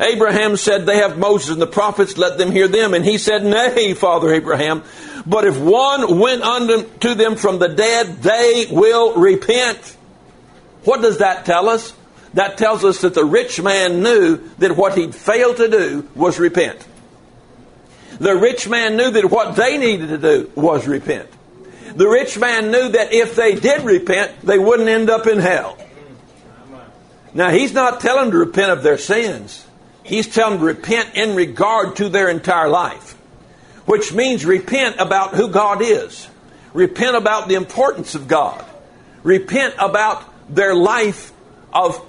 Abraham 0.00 0.56
said, 0.56 0.86
They 0.86 0.96
have 0.98 1.18
Moses 1.18 1.50
and 1.50 1.62
the 1.62 1.66
prophets, 1.66 2.18
let 2.18 2.38
them 2.38 2.50
hear 2.50 2.66
them. 2.66 2.94
And 2.94 3.04
he 3.04 3.18
said, 3.18 3.44
Nay, 3.44 3.94
Father 3.94 4.32
Abraham, 4.32 4.82
but 5.26 5.44
if 5.44 5.58
one 5.58 6.18
went 6.18 6.42
unto 6.42 7.14
them 7.14 7.36
from 7.36 7.58
the 7.58 7.68
dead, 7.68 8.22
they 8.22 8.66
will 8.70 9.14
repent. 9.14 9.96
What 10.84 11.00
does 11.00 11.18
that 11.18 11.44
tell 11.44 11.68
us? 11.68 11.94
That 12.34 12.58
tells 12.58 12.84
us 12.84 13.00
that 13.02 13.14
the 13.14 13.24
rich 13.24 13.62
man 13.62 14.02
knew 14.02 14.36
that 14.58 14.76
what 14.76 14.96
he'd 14.98 15.14
failed 15.14 15.56
to 15.58 15.68
do 15.68 16.08
was 16.14 16.38
repent. 16.38 16.84
The 18.18 18.34
rich 18.34 18.68
man 18.68 18.96
knew 18.96 19.10
that 19.10 19.30
what 19.30 19.56
they 19.56 19.78
needed 19.78 20.08
to 20.08 20.18
do 20.18 20.50
was 20.54 20.86
repent. 20.86 21.28
The 21.94 22.08
rich 22.08 22.36
man 22.38 22.72
knew 22.72 22.88
that 22.90 23.12
if 23.12 23.36
they 23.36 23.54
did 23.54 23.82
repent, 23.82 24.40
they 24.42 24.58
wouldn't 24.58 24.88
end 24.88 25.10
up 25.10 25.28
in 25.28 25.38
hell. 25.38 25.78
Now, 27.32 27.50
he's 27.50 27.72
not 27.72 28.00
telling 28.00 28.24
them 28.24 28.32
to 28.32 28.38
repent 28.38 28.70
of 28.70 28.82
their 28.82 28.98
sins. 28.98 29.64
He's 30.02 30.28
telling 30.28 30.58
them 30.58 30.60
to 30.60 30.66
repent 30.66 31.14
in 31.14 31.36
regard 31.36 31.96
to 31.96 32.08
their 32.08 32.28
entire 32.28 32.68
life, 32.68 33.12
which 33.86 34.12
means 34.12 34.44
repent 34.44 34.96
about 34.98 35.34
who 35.34 35.48
God 35.48 35.82
is, 35.82 36.28
repent 36.72 37.16
about 37.16 37.48
the 37.48 37.54
importance 37.54 38.14
of 38.14 38.26
God, 38.26 38.64
repent 39.22 39.74
about 39.78 40.24
their 40.52 40.74
life 40.74 41.32
of 41.72 42.04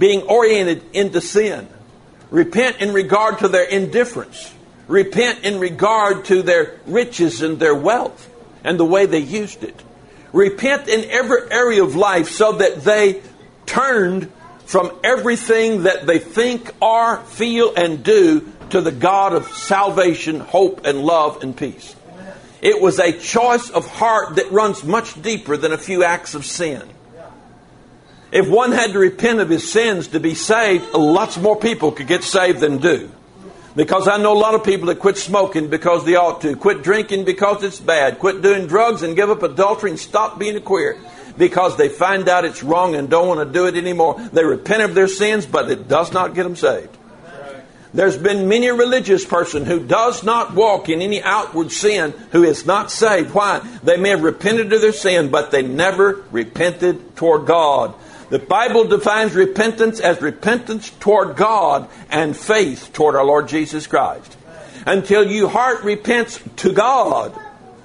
being 0.00 0.22
oriented 0.22 0.82
into 0.94 1.20
sin, 1.20 1.68
repent 2.30 2.80
in 2.80 2.92
regard 2.94 3.38
to 3.40 3.48
their 3.48 3.64
indifference, 3.64 4.52
repent 4.88 5.44
in 5.44 5.60
regard 5.60 6.24
to 6.24 6.42
their 6.42 6.80
riches 6.86 7.42
and 7.42 7.60
their 7.60 7.74
wealth 7.74 8.28
and 8.64 8.80
the 8.80 8.84
way 8.84 9.04
they 9.04 9.18
used 9.18 9.62
it. 9.62 9.80
Repent 10.32 10.88
in 10.88 11.08
every 11.10 11.50
area 11.50 11.84
of 11.84 11.96
life 11.96 12.30
so 12.30 12.52
that 12.52 12.82
they 12.82 13.20
turned 13.66 14.32
from 14.64 14.90
everything 15.04 15.82
that 15.82 16.06
they 16.06 16.18
think, 16.18 16.72
are, 16.80 17.18
feel, 17.18 17.74
and 17.74 18.02
do 18.02 18.50
to 18.70 18.80
the 18.80 18.92
God 18.92 19.34
of 19.34 19.48
salvation, 19.48 20.40
hope, 20.40 20.86
and 20.86 21.02
love 21.02 21.42
and 21.42 21.54
peace. 21.54 21.94
It 22.62 22.80
was 22.80 22.98
a 22.98 23.12
choice 23.12 23.68
of 23.68 23.86
heart 23.86 24.36
that 24.36 24.50
runs 24.52 24.82
much 24.84 25.20
deeper 25.20 25.56
than 25.56 25.72
a 25.72 25.78
few 25.78 26.04
acts 26.04 26.34
of 26.34 26.46
sin. 26.46 26.82
If 28.32 28.48
one 28.48 28.72
had 28.72 28.92
to 28.92 28.98
repent 28.98 29.40
of 29.40 29.48
his 29.48 29.70
sins 29.70 30.08
to 30.08 30.20
be 30.20 30.34
saved, 30.34 30.92
lots 30.94 31.36
more 31.36 31.58
people 31.58 31.90
could 31.90 32.06
get 32.06 32.22
saved 32.22 32.60
than 32.60 32.78
do. 32.78 33.10
Because 33.74 34.08
I 34.08 34.18
know 34.18 34.32
a 34.32 34.38
lot 34.38 34.54
of 34.54 34.64
people 34.64 34.86
that 34.86 34.98
quit 34.98 35.16
smoking 35.16 35.68
because 35.68 36.04
they 36.04 36.16
ought 36.16 36.40
to, 36.42 36.56
quit 36.56 36.82
drinking 36.82 37.24
because 37.24 37.62
it's 37.62 37.80
bad, 37.80 38.18
quit 38.18 38.42
doing 38.42 38.66
drugs 38.66 39.02
and 39.02 39.16
give 39.16 39.30
up 39.30 39.42
adultery 39.42 39.90
and 39.90 39.98
stop 39.98 40.38
being 40.38 40.56
a 40.56 40.60
queer 40.60 40.98
because 41.38 41.76
they 41.76 41.88
find 41.88 42.28
out 42.28 42.44
it's 42.44 42.62
wrong 42.62 42.94
and 42.94 43.08
don't 43.08 43.28
want 43.28 43.40
to 43.40 43.52
do 43.52 43.66
it 43.66 43.76
anymore. 43.76 44.20
They 44.32 44.44
repent 44.44 44.82
of 44.82 44.94
their 44.94 45.08
sins, 45.08 45.46
but 45.46 45.70
it 45.70 45.88
does 45.88 46.12
not 46.12 46.34
get 46.34 46.42
them 46.44 46.56
saved. 46.56 46.96
There's 47.92 48.16
been 48.16 48.48
many 48.48 48.68
a 48.68 48.74
religious 48.74 49.24
person 49.24 49.64
who 49.64 49.84
does 49.84 50.22
not 50.22 50.54
walk 50.54 50.88
in 50.88 51.02
any 51.02 51.20
outward 51.22 51.72
sin 51.72 52.14
who 52.30 52.44
is 52.44 52.64
not 52.64 52.90
saved. 52.90 53.34
Why? 53.34 53.58
They 53.82 53.96
may 53.96 54.10
have 54.10 54.22
repented 54.22 54.72
of 54.72 54.80
their 54.80 54.92
sin, 54.92 55.30
but 55.30 55.50
they 55.50 55.62
never 55.62 56.24
repented 56.30 57.16
toward 57.16 57.46
God. 57.46 57.94
The 58.30 58.38
Bible 58.38 58.84
defines 58.84 59.34
repentance 59.34 59.98
as 59.98 60.22
repentance 60.22 60.88
toward 60.88 61.36
God 61.36 61.88
and 62.08 62.36
faith 62.36 62.90
toward 62.92 63.16
our 63.16 63.24
Lord 63.24 63.48
Jesus 63.48 63.88
Christ. 63.88 64.36
Until 64.86 65.28
your 65.28 65.48
heart 65.48 65.82
repents 65.82 66.40
to 66.56 66.72
God, 66.72 67.36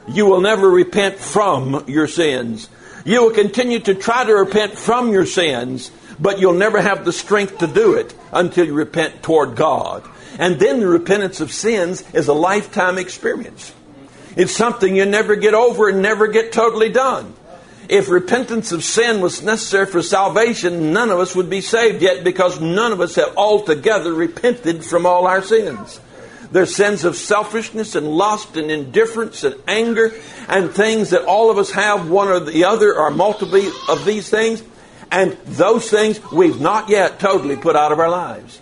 you 0.07 0.27
will 0.27 0.41
never 0.41 0.69
repent 0.69 1.17
from 1.17 1.85
your 1.87 2.07
sins. 2.07 2.69
You 3.05 3.23
will 3.23 3.33
continue 3.33 3.79
to 3.79 3.95
try 3.95 4.23
to 4.23 4.33
repent 4.33 4.77
from 4.77 5.11
your 5.11 5.25
sins, 5.25 5.89
but 6.19 6.39
you'll 6.39 6.53
never 6.53 6.79
have 6.79 7.05
the 7.05 7.11
strength 7.11 7.57
to 7.59 7.67
do 7.67 7.95
it 7.95 8.13
until 8.31 8.67
you 8.67 8.73
repent 8.75 9.23
toward 9.23 9.55
God. 9.55 10.07
And 10.37 10.59
then 10.59 10.79
the 10.79 10.87
repentance 10.87 11.41
of 11.41 11.51
sins 11.51 12.03
is 12.13 12.27
a 12.27 12.33
lifetime 12.33 12.99
experience. 12.99 13.73
It's 14.35 14.51
something 14.51 14.95
you 14.95 15.05
never 15.05 15.35
get 15.35 15.55
over 15.55 15.89
and 15.89 16.03
never 16.03 16.27
get 16.27 16.51
totally 16.51 16.89
done. 16.89 17.33
If 17.87 18.09
repentance 18.09 18.71
of 18.71 18.83
sin 18.83 19.21
was 19.21 19.43
necessary 19.43 19.85
for 19.85 20.01
salvation, 20.01 20.91
none 20.91 21.09
of 21.09 21.19
us 21.19 21.35
would 21.35 21.49
be 21.49 21.61
saved 21.61 22.01
yet 22.01 22.23
because 22.23 22.59
none 22.59 22.91
of 22.91 23.01
us 23.01 23.15
have 23.15 23.37
altogether 23.37 24.13
repented 24.13 24.83
from 24.83 25.05
all 25.05 25.27
our 25.27 25.43
sins. 25.43 25.99
There's 26.51 26.75
sins 26.75 27.03
of 27.03 27.15
selfishness 27.15 27.95
and 27.95 28.07
lust 28.07 28.55
and 28.55 28.71
indifference 28.71 29.43
and 29.43 29.55
anger 29.67 30.13
and 30.47 30.71
things 30.71 31.09
that 31.09 31.25
all 31.25 31.51
of 31.51 31.57
us 31.57 31.71
have, 31.71 32.09
one 32.09 32.27
or 32.27 32.39
the 32.39 32.63
other, 32.63 32.97
or 32.97 33.11
multiple 33.11 33.71
of 33.89 34.05
these 34.05 34.29
things. 34.29 34.63
And 35.11 35.33
those 35.45 35.89
things 35.89 36.19
we've 36.31 36.59
not 36.59 36.89
yet 36.89 37.19
totally 37.19 37.55
put 37.55 37.75
out 37.75 37.91
of 37.91 37.99
our 37.99 38.09
lives. 38.09 38.61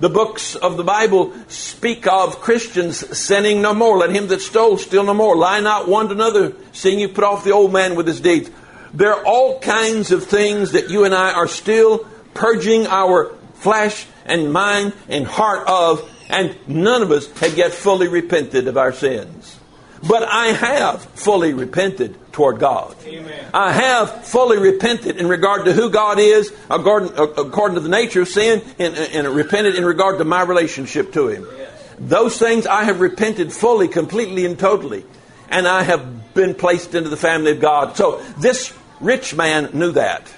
The 0.00 0.08
books 0.08 0.56
of 0.56 0.76
the 0.76 0.84
Bible 0.84 1.32
speak 1.48 2.06
of 2.06 2.40
Christians 2.40 3.16
sinning 3.16 3.62
no 3.62 3.74
more. 3.74 3.98
Let 3.98 4.10
him 4.10 4.26
that 4.28 4.40
stole 4.40 4.76
steal 4.76 5.04
no 5.04 5.14
more. 5.14 5.36
Lie 5.36 5.60
not 5.60 5.88
one 5.88 6.08
to 6.08 6.14
another, 6.14 6.52
seeing 6.72 6.98
you 6.98 7.08
put 7.08 7.24
off 7.24 7.44
the 7.44 7.52
old 7.52 7.72
man 7.72 7.94
with 7.94 8.06
his 8.06 8.20
deeds. 8.20 8.50
There 8.94 9.12
are 9.12 9.24
all 9.26 9.58
kinds 9.58 10.12
of 10.12 10.24
things 10.24 10.72
that 10.72 10.88
you 10.88 11.04
and 11.04 11.12
I 11.12 11.32
are 11.32 11.48
still 11.48 12.06
purging 12.32 12.86
our 12.86 13.34
flesh 13.54 14.06
and 14.24 14.52
mind 14.52 14.92
and 15.08 15.26
heart 15.26 15.66
of, 15.68 16.08
and 16.30 16.56
none 16.68 17.02
of 17.02 17.10
us 17.10 17.26
have 17.40 17.58
yet 17.58 17.72
fully 17.72 18.06
repented 18.06 18.68
of 18.68 18.76
our 18.76 18.92
sins. 18.92 19.58
But 20.06 20.22
I 20.22 20.48
have 20.48 21.02
fully 21.02 21.54
repented 21.54 22.16
toward 22.32 22.60
God. 22.60 22.94
Amen. 23.04 23.50
I 23.52 23.72
have 23.72 24.26
fully 24.26 24.58
repented 24.58 25.16
in 25.16 25.28
regard 25.28 25.64
to 25.64 25.72
who 25.72 25.90
God 25.90 26.18
is, 26.18 26.52
according, 26.70 27.16
according 27.16 27.76
to 27.76 27.80
the 27.80 27.88
nature 27.88 28.22
of 28.22 28.28
sin, 28.28 28.62
and, 28.78 28.94
and 28.94 29.28
repented 29.28 29.76
in 29.76 29.84
regard 29.84 30.18
to 30.18 30.24
my 30.24 30.42
relationship 30.42 31.12
to 31.14 31.28
Him. 31.28 31.46
Yes. 31.56 31.94
Those 31.98 32.38
things 32.38 32.66
I 32.66 32.84
have 32.84 33.00
repented 33.00 33.52
fully, 33.52 33.88
completely, 33.88 34.44
and 34.46 34.58
totally. 34.58 35.04
And 35.48 35.66
I 35.66 35.82
have 35.82 36.34
been 36.34 36.54
placed 36.54 36.94
into 36.94 37.08
the 37.08 37.16
family 37.16 37.52
of 37.52 37.60
God. 37.60 37.96
So 37.96 38.20
this 38.38 38.76
rich 39.00 39.34
man 39.34 39.70
knew 39.72 39.92
that. 39.92 40.32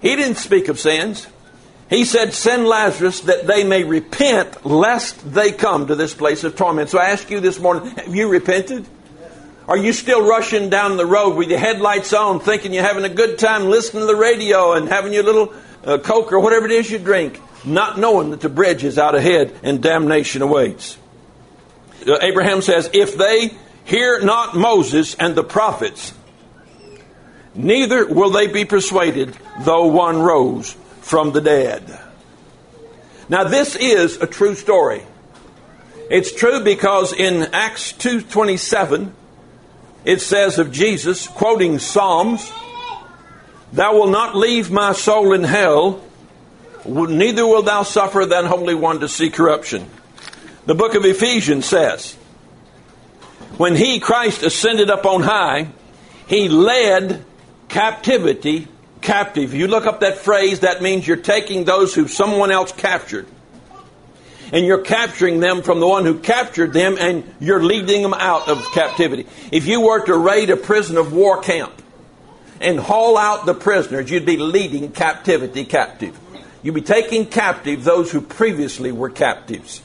He 0.00 0.14
didn't 0.16 0.36
speak 0.36 0.68
of 0.68 0.78
sins. 0.78 1.26
He 1.88 2.04
said, 2.04 2.32
Send 2.32 2.66
Lazarus 2.66 3.20
that 3.20 3.46
they 3.46 3.64
may 3.64 3.84
repent, 3.84 4.66
lest 4.66 5.32
they 5.32 5.52
come 5.52 5.86
to 5.86 5.94
this 5.94 6.14
place 6.14 6.44
of 6.44 6.56
torment. 6.56 6.90
So 6.90 6.98
I 6.98 7.10
ask 7.10 7.30
you 7.30 7.40
this 7.40 7.60
morning, 7.60 7.90
have 7.90 8.14
you 8.14 8.28
repented? 8.28 8.86
Are 9.68 9.76
you 9.76 9.92
still 9.92 10.26
rushing 10.26 10.70
down 10.70 10.96
the 10.96 11.06
road 11.06 11.36
with 11.36 11.48
your 11.48 11.58
headlights 11.58 12.12
on, 12.12 12.38
thinking 12.40 12.72
you're 12.72 12.84
having 12.84 13.04
a 13.04 13.08
good 13.08 13.38
time 13.38 13.64
listening 13.68 14.02
to 14.02 14.06
the 14.06 14.16
radio 14.16 14.74
and 14.74 14.88
having 14.88 15.12
your 15.12 15.24
little 15.24 15.52
uh, 15.84 15.98
Coke 15.98 16.32
or 16.32 16.40
whatever 16.40 16.66
it 16.66 16.72
is 16.72 16.90
you 16.90 16.98
drink, 16.98 17.40
not 17.64 17.98
knowing 17.98 18.30
that 18.30 18.40
the 18.40 18.48
bridge 18.48 18.84
is 18.84 18.96
out 18.96 19.16
ahead 19.16 19.58
and 19.64 19.82
damnation 19.82 20.42
awaits? 20.42 20.98
Uh, 22.06 22.18
Abraham 22.20 22.62
says, 22.62 22.90
If 22.92 23.16
they 23.16 23.56
hear 23.84 24.20
not 24.20 24.56
Moses 24.56 25.14
and 25.16 25.34
the 25.34 25.42
prophets, 25.42 26.12
neither 27.56 28.06
will 28.06 28.30
they 28.30 28.46
be 28.46 28.64
persuaded, 28.64 29.36
though 29.60 29.86
one 29.86 30.20
rose 30.20 30.76
from 31.00 31.32
the 31.32 31.40
dead. 31.40 31.98
Now 33.28 33.44
this 33.44 33.74
is 33.76 34.16
a 34.20 34.26
true 34.26 34.54
story. 34.54 35.02
It's 36.10 36.32
true 36.32 36.60
because 36.60 37.12
in 37.12 37.48
Acts 37.52 37.92
2:27 37.92 39.12
it 40.04 40.20
says 40.20 40.58
of 40.58 40.70
Jesus 40.70 41.26
quoting 41.26 41.80
Psalms, 41.80 42.52
"Thou 43.72 43.94
wilt 43.94 44.10
not 44.10 44.36
leave 44.36 44.70
my 44.70 44.92
soul 44.92 45.32
in 45.32 45.42
hell, 45.42 46.00
neither 46.84 47.44
wilt 47.44 47.66
thou 47.66 47.82
suffer 47.82 48.24
thine 48.24 48.46
holy 48.46 48.74
one 48.74 49.00
to 49.00 49.08
see 49.08 49.30
corruption." 49.30 49.90
The 50.66 50.76
book 50.76 50.94
of 50.94 51.04
Ephesians 51.04 51.66
says, 51.66 52.14
"When 53.56 53.74
he 53.74 53.98
Christ 53.98 54.44
ascended 54.44 54.90
up 54.90 55.06
on 55.06 55.22
high, 55.22 55.68
he 56.28 56.48
led 56.48 57.24
captivity 57.68 58.68
captive. 59.00 59.54
You 59.54 59.68
look 59.68 59.86
up 59.86 60.00
that 60.00 60.18
phrase, 60.18 60.60
that 60.60 60.82
means 60.82 61.06
you're 61.06 61.16
taking 61.16 61.64
those 61.64 61.94
who 61.94 62.08
someone 62.08 62.50
else 62.50 62.72
captured. 62.72 63.26
And 64.52 64.64
you're 64.64 64.82
capturing 64.82 65.40
them 65.40 65.62
from 65.62 65.80
the 65.80 65.88
one 65.88 66.04
who 66.04 66.18
captured 66.18 66.72
them 66.72 66.96
and 66.98 67.24
you're 67.40 67.62
leading 67.62 68.02
them 68.02 68.14
out 68.14 68.48
of 68.48 68.64
captivity. 68.72 69.26
If 69.50 69.66
you 69.66 69.80
were 69.80 70.04
to 70.06 70.16
raid 70.16 70.50
a 70.50 70.56
prison 70.56 70.96
of 70.96 71.12
war 71.12 71.40
camp 71.40 71.72
and 72.60 72.78
haul 72.78 73.18
out 73.18 73.44
the 73.44 73.54
prisoners, 73.54 74.08
you'd 74.10 74.26
be 74.26 74.36
leading 74.36 74.92
captivity 74.92 75.64
captive. 75.64 76.16
You'd 76.62 76.74
be 76.74 76.80
taking 76.80 77.26
captive 77.26 77.82
those 77.82 78.10
who 78.10 78.20
previously 78.20 78.92
were 78.92 79.10
captives. 79.10 79.82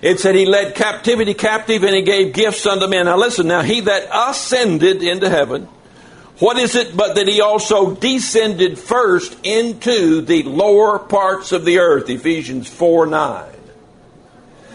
It 0.00 0.20
said 0.20 0.34
he 0.34 0.46
led 0.46 0.74
captivity 0.74 1.34
captive 1.34 1.84
and 1.84 1.94
he 1.94 2.02
gave 2.02 2.32
gifts 2.32 2.66
unto 2.66 2.86
men. 2.86 3.06
Now 3.06 3.16
listen, 3.18 3.46
now 3.46 3.62
he 3.62 3.80
that 3.82 4.08
ascended 4.12 5.02
into 5.02 5.28
heaven 5.28 5.68
what 6.42 6.58
is 6.58 6.74
it 6.74 6.96
but 6.96 7.14
that 7.14 7.28
he 7.28 7.40
also 7.40 7.94
descended 7.94 8.76
first 8.76 9.38
into 9.44 10.22
the 10.22 10.42
lower 10.42 10.98
parts 10.98 11.52
of 11.52 11.64
the 11.64 11.78
earth? 11.78 12.10
Ephesians 12.10 12.68
4 12.68 13.06
9. 13.06 13.52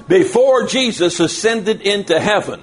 Before 0.07 0.65
Jesus 0.65 1.19
ascended 1.19 1.81
into 1.81 2.17
heaven, 2.21 2.61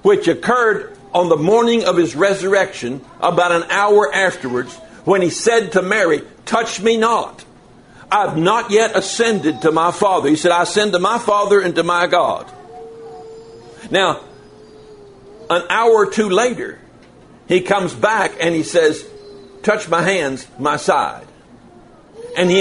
which 0.00 0.28
occurred 0.28 0.96
on 1.12 1.28
the 1.28 1.36
morning 1.36 1.84
of 1.84 1.98
his 1.98 2.16
resurrection, 2.16 3.04
about 3.20 3.52
an 3.52 3.64
hour 3.64 4.10
afterwards, 4.10 4.74
when 5.04 5.20
he 5.20 5.28
said 5.28 5.72
to 5.72 5.82
Mary, 5.82 6.22
Touch 6.46 6.80
me 6.80 6.96
not. 6.96 7.44
I've 8.10 8.38
not 8.38 8.70
yet 8.70 8.96
ascended 8.96 9.60
to 9.60 9.72
my 9.72 9.92
Father. 9.92 10.30
He 10.30 10.36
said, 10.36 10.52
I 10.52 10.62
ascend 10.62 10.92
to 10.92 10.98
my 10.98 11.18
Father 11.18 11.60
and 11.60 11.74
to 11.74 11.82
my 11.82 12.06
God. 12.06 12.50
Now, 13.90 14.24
an 15.50 15.64
hour 15.68 15.90
or 15.90 16.10
two 16.10 16.30
later, 16.30 16.79
he 17.50 17.62
comes 17.62 17.92
back 17.92 18.36
and 18.40 18.54
he 18.54 18.62
says, 18.62 19.04
Touch 19.64 19.88
my 19.88 20.02
hands, 20.02 20.46
my 20.56 20.76
side. 20.76 21.26
And 22.36 22.48
he 22.48 22.60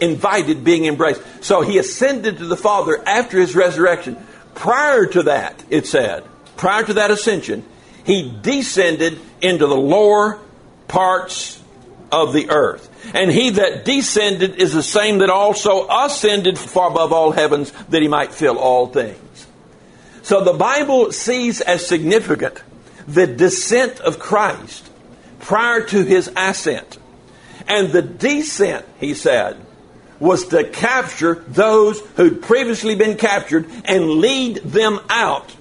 invited 0.00 0.64
being 0.64 0.84
embraced. 0.84 1.22
So 1.44 1.60
he 1.60 1.78
ascended 1.78 2.38
to 2.38 2.46
the 2.46 2.56
Father 2.56 3.00
after 3.06 3.38
his 3.38 3.54
resurrection. 3.54 4.16
Prior 4.56 5.06
to 5.06 5.22
that, 5.24 5.62
it 5.70 5.86
said, 5.86 6.24
prior 6.56 6.82
to 6.82 6.94
that 6.94 7.12
ascension, 7.12 7.64
he 8.04 8.36
descended 8.42 9.20
into 9.40 9.68
the 9.68 9.76
lower 9.76 10.40
parts 10.88 11.62
of 12.10 12.32
the 12.32 12.50
earth. 12.50 12.90
And 13.14 13.30
he 13.30 13.50
that 13.50 13.84
descended 13.84 14.56
is 14.56 14.72
the 14.72 14.82
same 14.82 15.18
that 15.18 15.30
also 15.30 15.86
ascended 15.88 16.58
far 16.58 16.90
above 16.90 17.12
all 17.12 17.30
heavens 17.30 17.70
that 17.90 18.02
he 18.02 18.08
might 18.08 18.34
fill 18.34 18.58
all 18.58 18.88
things. 18.88 19.46
So 20.22 20.42
the 20.42 20.52
Bible 20.52 21.12
sees 21.12 21.60
as 21.60 21.86
significant 21.86 22.60
the 23.06 23.26
descent 23.26 24.00
of 24.00 24.18
Christ 24.18 24.88
prior 25.40 25.82
to 25.82 26.02
his 26.02 26.30
ascent. 26.36 26.98
And 27.68 27.90
the 27.90 28.02
descent, 28.02 28.86
he 29.00 29.14
said, 29.14 29.56
was 30.18 30.48
to 30.48 30.64
capture 30.64 31.44
those 31.48 32.00
who'd 32.16 32.42
previously 32.42 32.94
been 32.94 33.16
captured 33.16 33.68
and 33.84 34.08
lead 34.10 34.56
them 34.56 35.00
out 35.10 35.54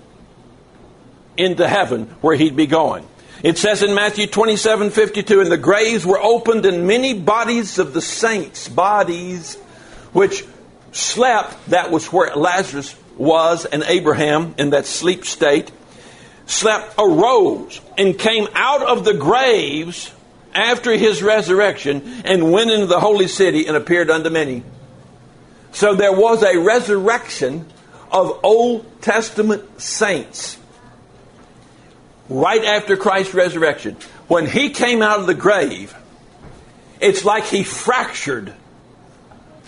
into 1.38 1.68
heaven 1.68 2.06
where 2.22 2.36
he'd 2.36 2.56
be 2.56 2.68
going. 2.68 3.06
It 3.44 3.58
says 3.58 3.84
in 3.84 3.94
Matthew 3.94 4.28
27 4.28 4.92
52, 4.92 5.42
and 5.42 5.52
the 5.52 5.58
graves 5.58 6.06
were 6.06 6.20
opened, 6.20 6.66
and 6.66 6.88
many 6.88 7.14
bodies 7.14 7.78
of 7.78 7.94
the 7.94 8.02
saints, 8.02 8.70
bodies 8.70 9.56
which 10.14 10.46
slept, 10.94 11.70
that 11.70 11.92
was 11.92 12.12
where 12.12 12.34
Lazarus 12.36 12.96
was, 13.18 13.66
and 13.66 13.84
Abraham 13.84 14.56
in 14.58 14.70
that 14.72 14.86
sleep 14.86 15.26
state, 15.26 15.72
slept, 16.46 16.96
arose 16.98 17.82
and 17.98 18.18
came 18.18 18.48
out 18.54 18.84
of 18.84 19.06
the 19.06 19.14
graves 19.14 20.12
after 20.54 20.92
his 20.94 21.22
resurrection 21.22 22.22
and 22.26 22.52
went 22.52 22.72
into 22.72 22.86
the 22.86 23.00
holy 23.00 23.28
city 23.28 23.68
and 23.68 23.76
appeared 23.76 24.10
unto 24.10 24.30
many. 24.30 24.64
So 25.72 25.96
there 25.96 26.14
was 26.14 26.44
a 26.44 26.58
resurrection 26.58 27.66
of 28.12 28.40
Old 28.44 29.02
Testament 29.02 29.82
saints 29.82 30.58
right 32.30 32.64
after 32.64 32.96
Christ's 32.96 33.34
resurrection. 33.34 33.98
When 34.28 34.46
he 34.48 34.70
came 34.70 35.02
out 35.02 35.20
of 35.20 35.28
the 35.28 35.34
grave, 35.34 35.94
it's 37.02 37.26
like 37.26 37.44
he 37.46 37.64
fractured 37.64 38.54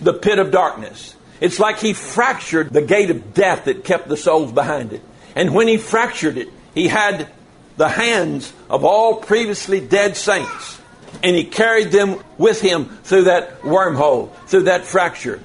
the 0.00 0.14
pit 0.14 0.38
of 0.38 0.50
darkness. 0.50 1.14
It's 1.40 1.60
like 1.60 1.78
he 1.78 1.92
fractured 1.92 2.72
the 2.72 2.82
gate 2.82 3.10
of 3.10 3.34
death 3.34 3.66
that 3.66 3.84
kept 3.84 4.08
the 4.08 4.16
souls 4.16 4.50
behind 4.50 4.92
it. 4.92 5.02
And 5.36 5.54
when 5.54 5.68
he 5.68 5.76
fractured 5.76 6.36
it, 6.38 6.48
he 6.78 6.86
had 6.86 7.28
the 7.76 7.88
hands 7.88 8.52
of 8.70 8.84
all 8.84 9.16
previously 9.16 9.80
dead 9.80 10.16
saints 10.16 10.78
and 11.22 11.34
he 11.34 11.44
carried 11.44 11.90
them 11.90 12.22
with 12.36 12.60
him 12.60 12.84
through 13.02 13.24
that 13.24 13.62
wormhole, 13.62 14.32
through 14.46 14.64
that 14.64 14.84
fracture. 14.84 15.40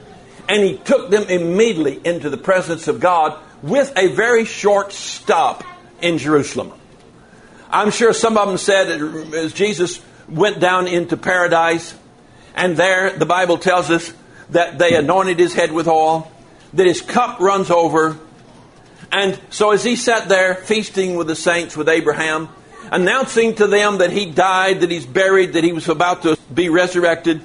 And 0.48 0.62
he 0.62 0.78
took 0.78 1.10
them 1.10 1.24
immediately 1.24 2.00
into 2.04 2.30
the 2.30 2.38
presence 2.38 2.88
of 2.88 3.00
God 3.00 3.40
with 3.62 3.92
a 3.98 4.10
very 4.10 4.46
short 4.46 4.92
stop 4.92 5.64
in 6.02 6.18
Jerusalem. 6.18 6.74
I'm 7.70 7.92
sure 7.92 8.14
some 8.14 8.38
of 8.38 8.48
them 8.48 8.58
said 8.58 8.90
as 9.34 9.54
Jesus 9.54 10.00
went 10.30 10.60
down 10.60 10.88
into 10.88 11.18
paradise, 11.18 11.96
and 12.56 12.78
there 12.78 13.18
the 13.18 13.26
Bible 13.26 13.58
tells 13.58 13.90
us 13.90 14.14
that 14.50 14.78
they 14.78 14.96
anointed 14.96 15.40
his 15.40 15.56
head 15.56 15.72
with 15.72 15.88
oil, 15.88 16.32
that 16.74 16.86
his 16.86 17.02
cup 17.02 17.40
runs 17.40 17.72
over. 17.72 18.20
And 19.14 19.40
so 19.52 19.70
as 19.70 19.84
he 19.84 19.96
sat 19.96 20.28
there 20.28 20.56
feasting 20.56 21.16
with 21.16 21.28
the 21.28 21.36
saints, 21.36 21.78
with 21.78 21.88
Abraham, 21.88 22.50
announcing 22.92 23.54
to 23.56 23.68
them 23.68 24.00
that 24.00 24.12
he 24.12 24.26
died, 24.26 24.82
that 24.82 24.90
he's 24.90 25.06
buried, 25.06 25.54
that 25.54 25.64
he 25.64 25.72
was 25.72 25.88
about 25.88 26.24
to 26.24 26.36
be 26.52 26.70
resurrected. 26.70 27.42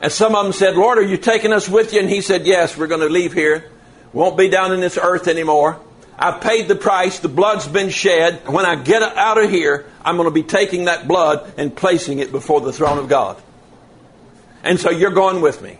And 0.00 0.12
some 0.12 0.36
of 0.36 0.44
them 0.44 0.52
said, 0.52 0.76
Lord, 0.76 0.98
are 0.98 1.02
you 1.02 1.16
taking 1.16 1.52
us 1.52 1.68
with 1.68 1.92
you? 1.92 1.98
And 1.98 2.08
he 2.08 2.20
said, 2.20 2.46
Yes, 2.46 2.78
we're 2.78 2.86
going 2.86 3.00
to 3.00 3.08
leave 3.08 3.32
here. 3.32 3.68
Won't 4.12 4.38
be 4.38 4.48
down 4.48 4.72
in 4.72 4.78
this 4.78 4.96
earth 4.96 5.26
anymore. 5.26 5.80
I've 6.16 6.40
paid 6.40 6.68
the 6.68 6.76
price. 6.76 7.18
The 7.18 7.28
blood's 7.28 7.66
been 7.66 7.90
shed. 7.90 8.46
When 8.46 8.64
I 8.64 8.76
get 8.76 9.02
out 9.02 9.42
of 9.42 9.50
here, 9.50 9.86
I'm 10.04 10.16
going 10.16 10.28
to 10.28 10.34
be 10.34 10.44
taking 10.44 10.84
that 10.84 11.08
blood 11.08 11.52
and 11.56 11.74
placing 11.74 12.20
it 12.20 12.30
before 12.30 12.60
the 12.60 12.72
throne 12.72 12.98
of 12.98 13.08
God. 13.08 13.42
And 14.62 14.78
so 14.78 14.90
you're 14.90 15.10
going 15.10 15.40
with 15.40 15.62
me. 15.62 15.78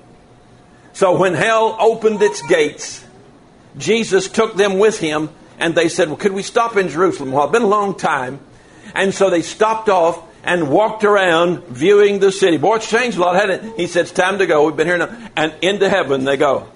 So 0.94 1.16
when 1.16 1.34
hell 1.34 1.76
opened 1.78 2.20
its 2.22 2.44
gates, 2.48 3.01
Jesus 3.76 4.28
took 4.28 4.54
them 4.56 4.78
with 4.78 4.98
him 4.98 5.30
and 5.58 5.74
they 5.74 5.88
said, 5.88 6.08
Well, 6.08 6.16
could 6.16 6.32
we 6.32 6.42
stop 6.42 6.76
in 6.76 6.88
Jerusalem? 6.88 7.32
Well, 7.32 7.44
it's 7.44 7.52
been 7.52 7.62
a 7.62 7.66
long 7.66 7.96
time. 7.96 8.40
And 8.94 9.14
so 9.14 9.30
they 9.30 9.42
stopped 9.42 9.88
off 9.88 10.22
and 10.44 10.70
walked 10.70 11.04
around 11.04 11.64
viewing 11.66 12.18
the 12.18 12.32
city. 12.32 12.56
Boy, 12.56 12.76
it's 12.76 12.90
changed 12.90 13.16
a 13.16 13.20
lot, 13.20 13.36
hasn't 13.36 13.64
it? 13.64 13.76
He 13.76 13.86
said, 13.86 14.02
It's 14.02 14.12
time 14.12 14.38
to 14.38 14.46
go. 14.46 14.66
We've 14.66 14.76
been 14.76 14.86
here 14.86 14.98
now. 14.98 15.30
And 15.36 15.54
into 15.62 15.88
heaven 15.88 16.24
they 16.24 16.36
go. 16.36 16.68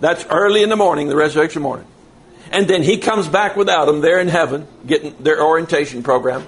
That's 0.00 0.24
early 0.26 0.62
in 0.62 0.68
the 0.68 0.76
morning, 0.76 1.08
the 1.08 1.16
resurrection 1.16 1.62
morning. 1.62 1.86
And 2.50 2.68
then 2.68 2.82
he 2.82 2.98
comes 2.98 3.28
back 3.28 3.56
without 3.56 3.86
them 3.86 4.00
there 4.00 4.20
in 4.20 4.28
heaven, 4.28 4.66
getting 4.86 5.14
their 5.22 5.42
orientation 5.42 6.02
program. 6.02 6.46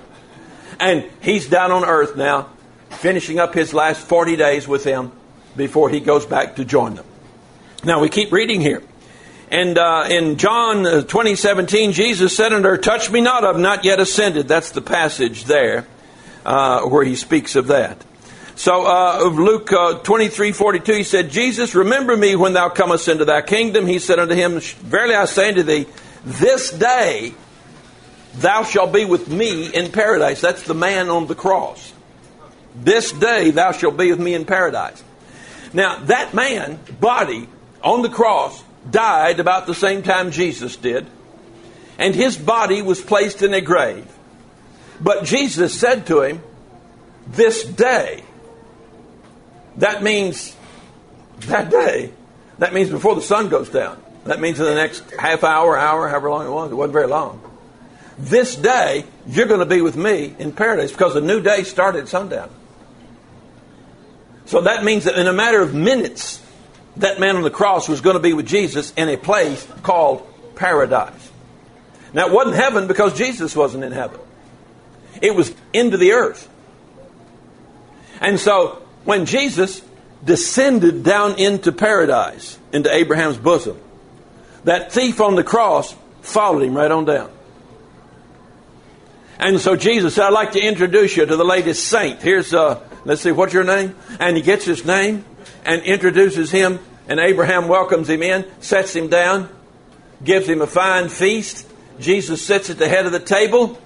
And 0.79 1.05
he's 1.21 1.47
down 1.47 1.73
on 1.73 1.85
earth 1.85 2.17
now, 2.17 2.49
finishing 2.89 3.39
up 3.39 3.53
his 3.53 3.75
last 3.75 4.01
40 4.01 4.37
days 4.37 4.67
with 4.67 4.85
them 4.85 5.13
before 5.57 5.91
he 5.91 6.01
goes 6.01 6.25
back 6.25 6.57
to 6.57 6.65
join 6.65 6.95
them. 6.95 7.05
Now 7.85 8.01
we 8.01 8.09
keep 8.09 8.33
reading 8.33 8.61
here. 8.61 8.83
And 9.51 9.77
uh, 9.77 10.07
in 10.09 10.37
John 10.37 10.87
uh, 10.87 11.03
20, 11.03 11.35
17, 11.35 11.93
Jesus 11.93 12.37
said 12.37 12.53
unto 12.53 12.69
her, 12.69 12.77
Touch 12.79 13.11
me 13.11 13.21
not, 13.21 13.45
I've 13.45 13.59
not 13.59 13.85
yet 13.85 13.99
ascended. 13.99 14.47
That's 14.47 14.71
the 14.71 14.81
passage 14.81 15.45
there 15.45 15.87
uh, 16.47 16.83
where 16.83 17.05
he 17.05 17.17
speaks 17.17 17.57
of 17.57 17.67
that. 17.67 18.05
So, 18.55 18.87
uh, 18.87 19.25
Luke 19.25 19.73
uh, 19.73 19.95
23, 20.01 20.53
42, 20.53 20.93
he 20.93 21.03
said, 21.03 21.31
Jesus, 21.31 21.75
remember 21.75 22.17
me 22.17 22.37
when 22.37 22.53
thou 22.53 22.69
comest 22.69 23.09
into 23.09 23.25
thy 23.25 23.43
kingdom. 23.43 23.87
He 23.87 23.99
said 23.99 24.19
unto 24.19 24.35
him, 24.35 24.61
Verily 24.61 25.15
I 25.15 25.25
say 25.25 25.49
unto 25.49 25.63
thee, 25.63 25.87
this 26.25 26.71
day 26.71 27.35
thou 28.35 28.63
shalt 28.63 28.93
be 28.93 29.05
with 29.05 29.29
me 29.29 29.75
in 29.75 29.91
paradise. 29.91 30.41
That's 30.41 30.63
the 30.63 30.75
man 30.75 31.09
on 31.09 31.27
the 31.27 31.35
cross. 31.35 31.93
This 32.77 33.11
day 33.13 33.51
thou 33.51 33.73
shalt 33.73 33.97
be 33.97 34.11
with 34.11 34.21
me 34.21 34.35
in 34.35 34.45
paradise. 34.45 35.03
Now, 35.73 35.99
that 36.05 36.35
man, 36.35 36.79
body, 37.01 37.49
on 37.83 38.03
the 38.03 38.09
cross, 38.09 38.63
died 38.89 39.41
about 39.41 39.67
the 39.67 39.75
same 39.75 40.03
time 40.03 40.31
Jesus 40.31 40.77
did, 40.77 41.07
and 41.99 42.15
his 42.15 42.37
body 42.37 42.83
was 42.83 43.01
placed 43.01 43.43
in 43.43 43.53
a 43.53 43.61
grave. 43.61 44.07
But 45.01 45.25
Jesus 45.25 45.79
said 45.79 46.07
to 46.07 46.23
him, 46.23 46.43
This 47.27 47.65
day, 47.65 48.23
that 49.77 50.03
means 50.03 50.55
that 51.41 51.71
day, 51.71 52.13
that 52.59 52.75
means 52.75 52.91
before 52.91 53.15
the 53.15 53.23
sun 53.23 53.49
goes 53.49 53.71
down. 53.71 54.03
That 54.25 54.41
means 54.41 54.61
in 54.61 54.67
the 54.67 54.75
next 54.75 55.11
half 55.19 55.45
hour, 55.45 55.79
hour, 55.79 56.09
however 56.09 56.31
long 56.31 56.47
it 56.47 56.51
was. 56.51 56.71
It 56.71 56.75
wasn't 56.75 56.93
very 56.93 57.07
long. 57.07 57.43
This 58.19 58.55
day, 58.55 59.05
you're 59.27 59.47
going 59.47 59.61
to 59.61 59.67
be 59.67 59.81
with 59.81 59.97
me 59.97 60.35
in 60.39 60.53
paradise 60.53 60.93
because 60.93 61.15
the 61.15 61.23
new 61.23 61.41
day 61.41 61.65
started 61.65 62.03
at 62.03 62.09
sundown. 62.09 62.51
So 64.45 64.63
that 64.63 64.85
means 64.85 65.05
that 65.05 65.19
in 65.19 65.27
a 65.27 65.33
matter 65.33 65.63
of 65.63 65.75
minutes, 65.75 66.45
that 66.97 67.21
man 67.21 67.37
on 67.37 67.43
the 67.43 67.51
cross 67.51 67.89
was 67.89 68.01
going 68.01 68.15
to 68.15 68.21
be 68.21 68.33
with 68.33 68.47
Jesus 68.47 68.93
in 68.97 69.09
a 69.09 69.17
place 69.17 69.67
called 69.83 70.27
paradise. 70.55 71.31
Now, 72.13 72.27
it 72.27 72.33
wasn't 72.33 72.57
heaven 72.57 72.87
because 72.87 73.17
Jesus 73.17 73.55
wasn't 73.55 73.85
in 73.85 73.93
heaven, 73.93 74.21
it 75.21 75.35
was 75.35 75.55
into 75.73 75.97
the 75.97 76.13
earth. 76.13 76.49
And 78.21 78.39
so, 78.39 78.83
when 79.05 79.25
Jesus 79.25 79.83
descended 80.25 81.03
down 81.03 81.39
into 81.39 81.73
paradise, 81.73 82.59
into 82.73 82.93
Abraham's 82.95 83.39
bosom, 83.39 83.79
that 84.65 84.93
thief 84.93 85.21
on 85.21 85.37
the 85.37 85.45
cross 85.45 85.97
followed 86.21 86.63
him 86.63 86.75
right 86.75 86.91
on 86.91 87.07
down. 87.07 87.31
And 89.39 89.59
so 89.59 89.75
Jesus 89.75 90.15
said, 90.15 90.27
I'd 90.27 90.35
like 90.35 90.53
to 90.53 90.61
introduce 90.61 91.17
you 91.17 91.25
to 91.25 91.37
the 91.37 91.45
latest 91.45 91.89
saint. 91.89 92.21
Here's, 92.21 92.53
uh, 92.53 92.87
let's 93.07 93.23
see, 93.23 93.33
what's 93.33 93.55
your 93.55 93.65
name? 93.65 93.97
And 94.19 94.37
he 94.37 94.43
gets 94.43 94.67
his 94.67 94.85
name 94.85 95.25
and 95.65 95.83
introduces 95.83 96.51
him 96.51 96.79
and 97.11 97.19
Abraham 97.19 97.67
welcomes 97.67 98.09
him 98.09 98.23
in, 98.23 98.47
sets 98.61 98.95
him 98.95 99.09
down, 99.09 99.49
gives 100.23 100.49
him 100.49 100.63
a 100.63 100.67
fine 100.69 101.09
feast. 101.09 101.67
Jesus 101.99 102.41
sits 102.41 102.71
at 102.71 102.79
the 102.79 102.89
head 102.89 103.05
of 103.05 103.11
the 103.11 103.19
table, 103.19 103.77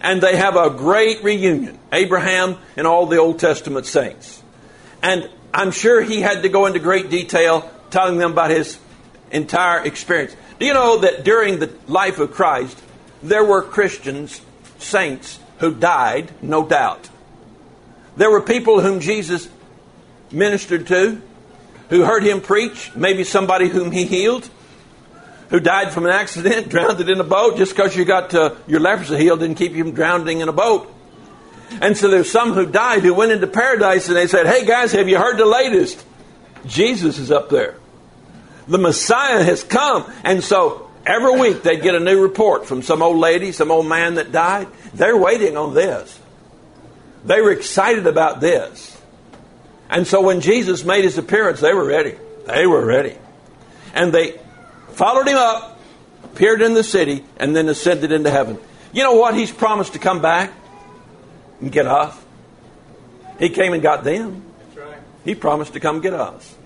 and 0.00 0.22
they 0.22 0.36
have 0.36 0.54
a 0.54 0.70
great 0.70 1.24
reunion. 1.24 1.76
Abraham 1.92 2.56
and 2.76 2.86
all 2.86 3.06
the 3.06 3.16
Old 3.16 3.40
Testament 3.40 3.84
saints. 3.84 4.40
And 5.02 5.28
I'm 5.52 5.72
sure 5.72 6.02
he 6.02 6.20
had 6.20 6.44
to 6.44 6.48
go 6.48 6.66
into 6.66 6.78
great 6.78 7.10
detail 7.10 7.68
telling 7.90 8.18
them 8.18 8.30
about 8.30 8.50
his 8.50 8.78
entire 9.32 9.84
experience. 9.84 10.36
Do 10.60 10.66
you 10.66 10.72
know 10.72 10.98
that 10.98 11.24
during 11.24 11.58
the 11.58 11.74
life 11.88 12.20
of 12.20 12.30
Christ, 12.30 12.80
there 13.24 13.44
were 13.44 13.62
Christians, 13.62 14.40
saints, 14.78 15.40
who 15.58 15.74
died, 15.74 16.30
no 16.42 16.64
doubt. 16.64 17.08
There 18.16 18.30
were 18.30 18.40
people 18.40 18.80
whom 18.80 19.00
Jesus 19.00 19.48
ministered 20.32 20.86
to, 20.88 21.20
who 21.88 22.04
heard 22.04 22.22
him 22.22 22.40
preach, 22.40 22.94
maybe 22.94 23.24
somebody 23.24 23.68
whom 23.68 23.90
he 23.90 24.04
healed, 24.04 24.48
who 25.50 25.60
died 25.60 25.92
from 25.92 26.06
an 26.06 26.12
accident, 26.12 26.68
drowned 26.70 27.00
in 27.00 27.20
a 27.20 27.24
boat, 27.24 27.56
just 27.56 27.74
because 27.74 27.96
you 27.96 28.04
got 28.04 28.34
uh, 28.34 28.54
your 28.66 28.80
leprosy 28.80 29.16
healed 29.16 29.40
didn't 29.40 29.56
keep 29.56 29.72
you 29.72 29.84
from 29.84 29.92
drowning 29.92 30.40
in 30.40 30.48
a 30.48 30.52
boat. 30.52 30.92
And 31.80 31.96
so 31.96 32.08
there's 32.08 32.30
some 32.30 32.52
who 32.52 32.66
died 32.66 33.02
who 33.02 33.14
went 33.14 33.32
into 33.32 33.46
paradise 33.46 34.08
and 34.08 34.16
they 34.16 34.26
said, 34.26 34.46
Hey 34.46 34.64
guys, 34.64 34.92
have 34.92 35.08
you 35.08 35.18
heard 35.18 35.38
the 35.38 35.46
latest? 35.46 36.04
Jesus 36.66 37.18
is 37.18 37.30
up 37.30 37.48
there. 37.48 37.76
The 38.66 38.78
Messiah 38.78 39.42
has 39.42 39.62
come. 39.62 40.10
And 40.24 40.42
so 40.42 40.90
every 41.06 41.38
week 41.38 41.62
they'd 41.62 41.82
get 41.82 41.94
a 41.94 42.00
new 42.00 42.20
report 42.20 42.66
from 42.66 42.82
some 42.82 43.02
old 43.02 43.18
lady, 43.18 43.52
some 43.52 43.70
old 43.70 43.86
man 43.86 44.14
that 44.14 44.32
died. 44.32 44.68
They're 44.94 45.16
waiting 45.16 45.56
on 45.56 45.74
this. 45.74 46.18
They 47.24 47.40
were 47.40 47.52
excited 47.52 48.06
about 48.06 48.40
this. 48.40 48.99
And 49.90 50.06
so 50.06 50.22
when 50.22 50.40
Jesus 50.40 50.84
made 50.84 51.04
his 51.04 51.18
appearance, 51.18 51.60
they 51.60 51.74
were 51.74 51.84
ready. 51.84 52.14
They 52.46 52.66
were 52.66 52.84
ready. 52.84 53.16
And 53.92 54.12
they 54.12 54.40
followed 54.92 55.26
him 55.26 55.36
up, 55.36 55.80
appeared 56.24 56.62
in 56.62 56.74
the 56.74 56.84
city, 56.84 57.24
and 57.36 57.54
then 57.54 57.68
ascended 57.68 58.12
into 58.12 58.30
heaven. 58.30 58.58
You 58.92 59.02
know 59.02 59.14
what? 59.14 59.34
He's 59.34 59.50
promised 59.50 59.94
to 59.94 59.98
come 59.98 60.22
back 60.22 60.52
and 61.60 61.72
get 61.72 61.86
us. 61.86 62.16
He 63.40 63.48
came 63.48 63.72
and 63.72 63.82
got 63.82 64.04
them. 64.04 64.44
He 65.24 65.34
promised 65.34 65.72
to 65.72 65.80
come 65.80 66.00
get 66.00 66.14
us. 66.14 66.56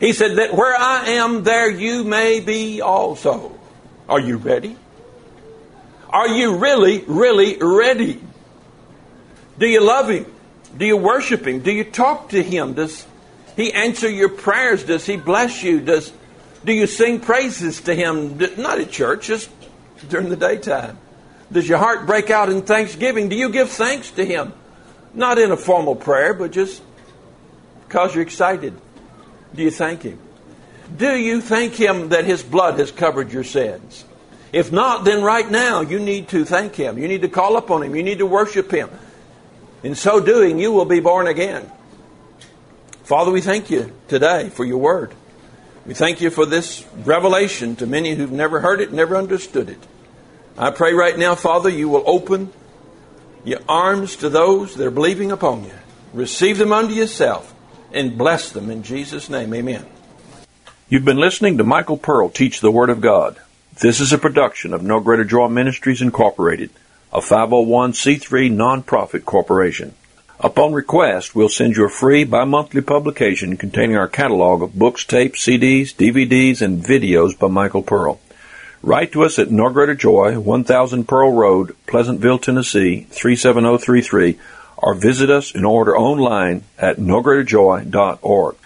He 0.00 0.12
said 0.12 0.36
that 0.36 0.54
where 0.54 0.74
I 0.74 1.10
am, 1.10 1.44
there 1.44 1.70
you 1.70 2.04
may 2.04 2.40
be 2.40 2.80
also. 2.80 3.58
Are 4.08 4.20
you 4.20 4.38
ready? 4.38 4.76
Are 6.08 6.28
you 6.28 6.56
really, 6.56 7.04
really 7.06 7.56
ready? 7.60 8.20
Do 9.58 9.66
you 9.66 9.80
love 9.82 10.08
Him? 10.08 10.26
Do 10.76 10.86
you 10.86 10.96
worship 10.96 11.46
Him? 11.46 11.60
Do 11.60 11.72
you 11.72 11.84
talk 11.84 12.30
to 12.30 12.42
Him? 12.42 12.74
Does 12.74 13.06
He 13.56 13.72
answer 13.72 14.08
your 14.08 14.28
prayers? 14.28 14.84
Does 14.84 15.06
He 15.06 15.16
bless 15.16 15.62
you? 15.62 15.80
Does 15.80 16.12
do 16.64 16.72
you 16.72 16.86
sing 16.86 17.20
praises 17.20 17.80
to 17.82 17.94
Him? 17.94 18.38
Not 18.58 18.80
at 18.80 18.90
church, 18.90 19.26
just 19.26 19.50
during 20.08 20.28
the 20.28 20.36
daytime. 20.36 20.98
Does 21.50 21.68
your 21.68 21.78
heart 21.78 22.06
break 22.06 22.30
out 22.30 22.48
in 22.48 22.62
thanksgiving? 22.62 23.28
Do 23.28 23.36
you 23.36 23.48
give 23.50 23.70
thanks 23.70 24.10
to 24.12 24.24
Him? 24.24 24.52
Not 25.14 25.38
in 25.38 25.50
a 25.50 25.56
formal 25.56 25.96
prayer, 25.96 26.34
but 26.34 26.52
just 26.52 26.82
because 27.88 28.14
you're 28.14 28.22
excited. 28.22 28.78
Do 29.54 29.62
you 29.62 29.70
thank 29.70 30.02
Him? 30.02 30.18
Do 30.96 31.16
you 31.16 31.40
thank 31.40 31.74
Him 31.74 32.10
that 32.10 32.24
His 32.24 32.42
blood 32.42 32.78
has 32.78 32.92
covered 32.92 33.32
your 33.32 33.44
sins? 33.44 34.04
If 34.52 34.70
not, 34.70 35.04
then 35.04 35.22
right 35.22 35.48
now 35.48 35.80
you 35.80 35.98
need 35.98 36.28
to 36.28 36.44
thank 36.44 36.74
Him. 36.74 36.98
You 36.98 37.08
need 37.08 37.22
to 37.22 37.28
call 37.28 37.56
upon 37.56 37.82
Him. 37.82 37.96
You 37.96 38.02
need 38.02 38.18
to 38.18 38.26
worship 38.26 38.70
Him. 38.70 38.90
In 39.82 39.94
so 39.94 40.20
doing, 40.20 40.58
you 40.58 40.72
will 40.72 40.84
be 40.84 41.00
born 41.00 41.26
again. 41.26 41.70
Father, 43.02 43.30
we 43.30 43.40
thank 43.40 43.70
you 43.70 43.92
today 44.08 44.50
for 44.50 44.64
your 44.64 44.78
word. 44.78 45.14
We 45.86 45.94
thank 45.94 46.20
you 46.20 46.30
for 46.30 46.46
this 46.46 46.84
revelation 47.04 47.76
to 47.76 47.86
many 47.86 48.14
who've 48.14 48.30
never 48.30 48.60
heard 48.60 48.80
it, 48.80 48.92
never 48.92 49.16
understood 49.16 49.68
it. 49.68 49.78
I 50.58 50.70
pray 50.70 50.92
right 50.92 51.18
now, 51.18 51.34
Father, 51.34 51.70
you 51.70 51.88
will 51.88 52.04
open 52.06 52.52
your 53.44 53.60
arms 53.68 54.16
to 54.16 54.28
those 54.28 54.74
that 54.74 54.86
are 54.86 54.90
believing 54.90 55.32
upon 55.32 55.64
you. 55.64 55.72
Receive 56.12 56.58
them 56.58 56.72
unto 56.72 56.92
yourself 56.92 57.54
and 57.92 58.18
bless 58.18 58.52
them 58.52 58.70
in 58.70 58.82
Jesus' 58.82 59.30
name. 59.30 59.54
Amen. 59.54 59.86
You've 60.88 61.04
been 61.04 61.18
listening 61.18 61.56
to 61.58 61.64
Michael 61.64 61.96
Pearl 61.96 62.28
teach 62.28 62.60
the 62.60 62.70
Word 62.70 62.90
of 62.90 63.00
God. 63.00 63.40
This 63.80 64.00
is 64.00 64.12
a 64.12 64.18
production 64.18 64.74
of 64.74 64.82
No 64.82 65.00
Greater 65.00 65.24
Joy 65.24 65.48
Ministries 65.48 66.02
Incorporated, 66.02 66.70
a 67.12 67.20
501c3 67.20 68.50
nonprofit 68.52 69.24
corporation. 69.24 69.94
Upon 70.38 70.72
request, 70.72 71.34
we'll 71.34 71.48
send 71.48 71.76
you 71.76 71.84
a 71.84 71.90
free 71.90 72.24
bi-monthly 72.24 72.80
publication 72.80 73.56
containing 73.56 73.96
our 73.96 74.08
catalog 74.08 74.62
of 74.62 74.78
books, 74.78 75.04
tapes, 75.04 75.44
CDs, 75.44 75.94
DVDs, 75.94 76.62
and 76.62 76.82
videos 76.82 77.38
by 77.38 77.48
Michael 77.48 77.82
Pearl. 77.82 78.20
Write 78.82 79.12
to 79.12 79.24
us 79.24 79.38
at 79.38 79.50
No 79.50 79.68
Greater 79.68 79.94
Joy, 79.94 80.38
1000 80.38 81.06
Pearl 81.06 81.32
Road, 81.32 81.76
Pleasantville, 81.86 82.38
Tennessee, 82.38 83.06
37033, 83.10 84.38
or 84.78 84.94
visit 84.94 85.28
us 85.28 85.54
in 85.54 85.66
order 85.66 85.94
online 85.94 86.62
at 86.78 86.96
nogreaterjoy.org. 86.96 88.56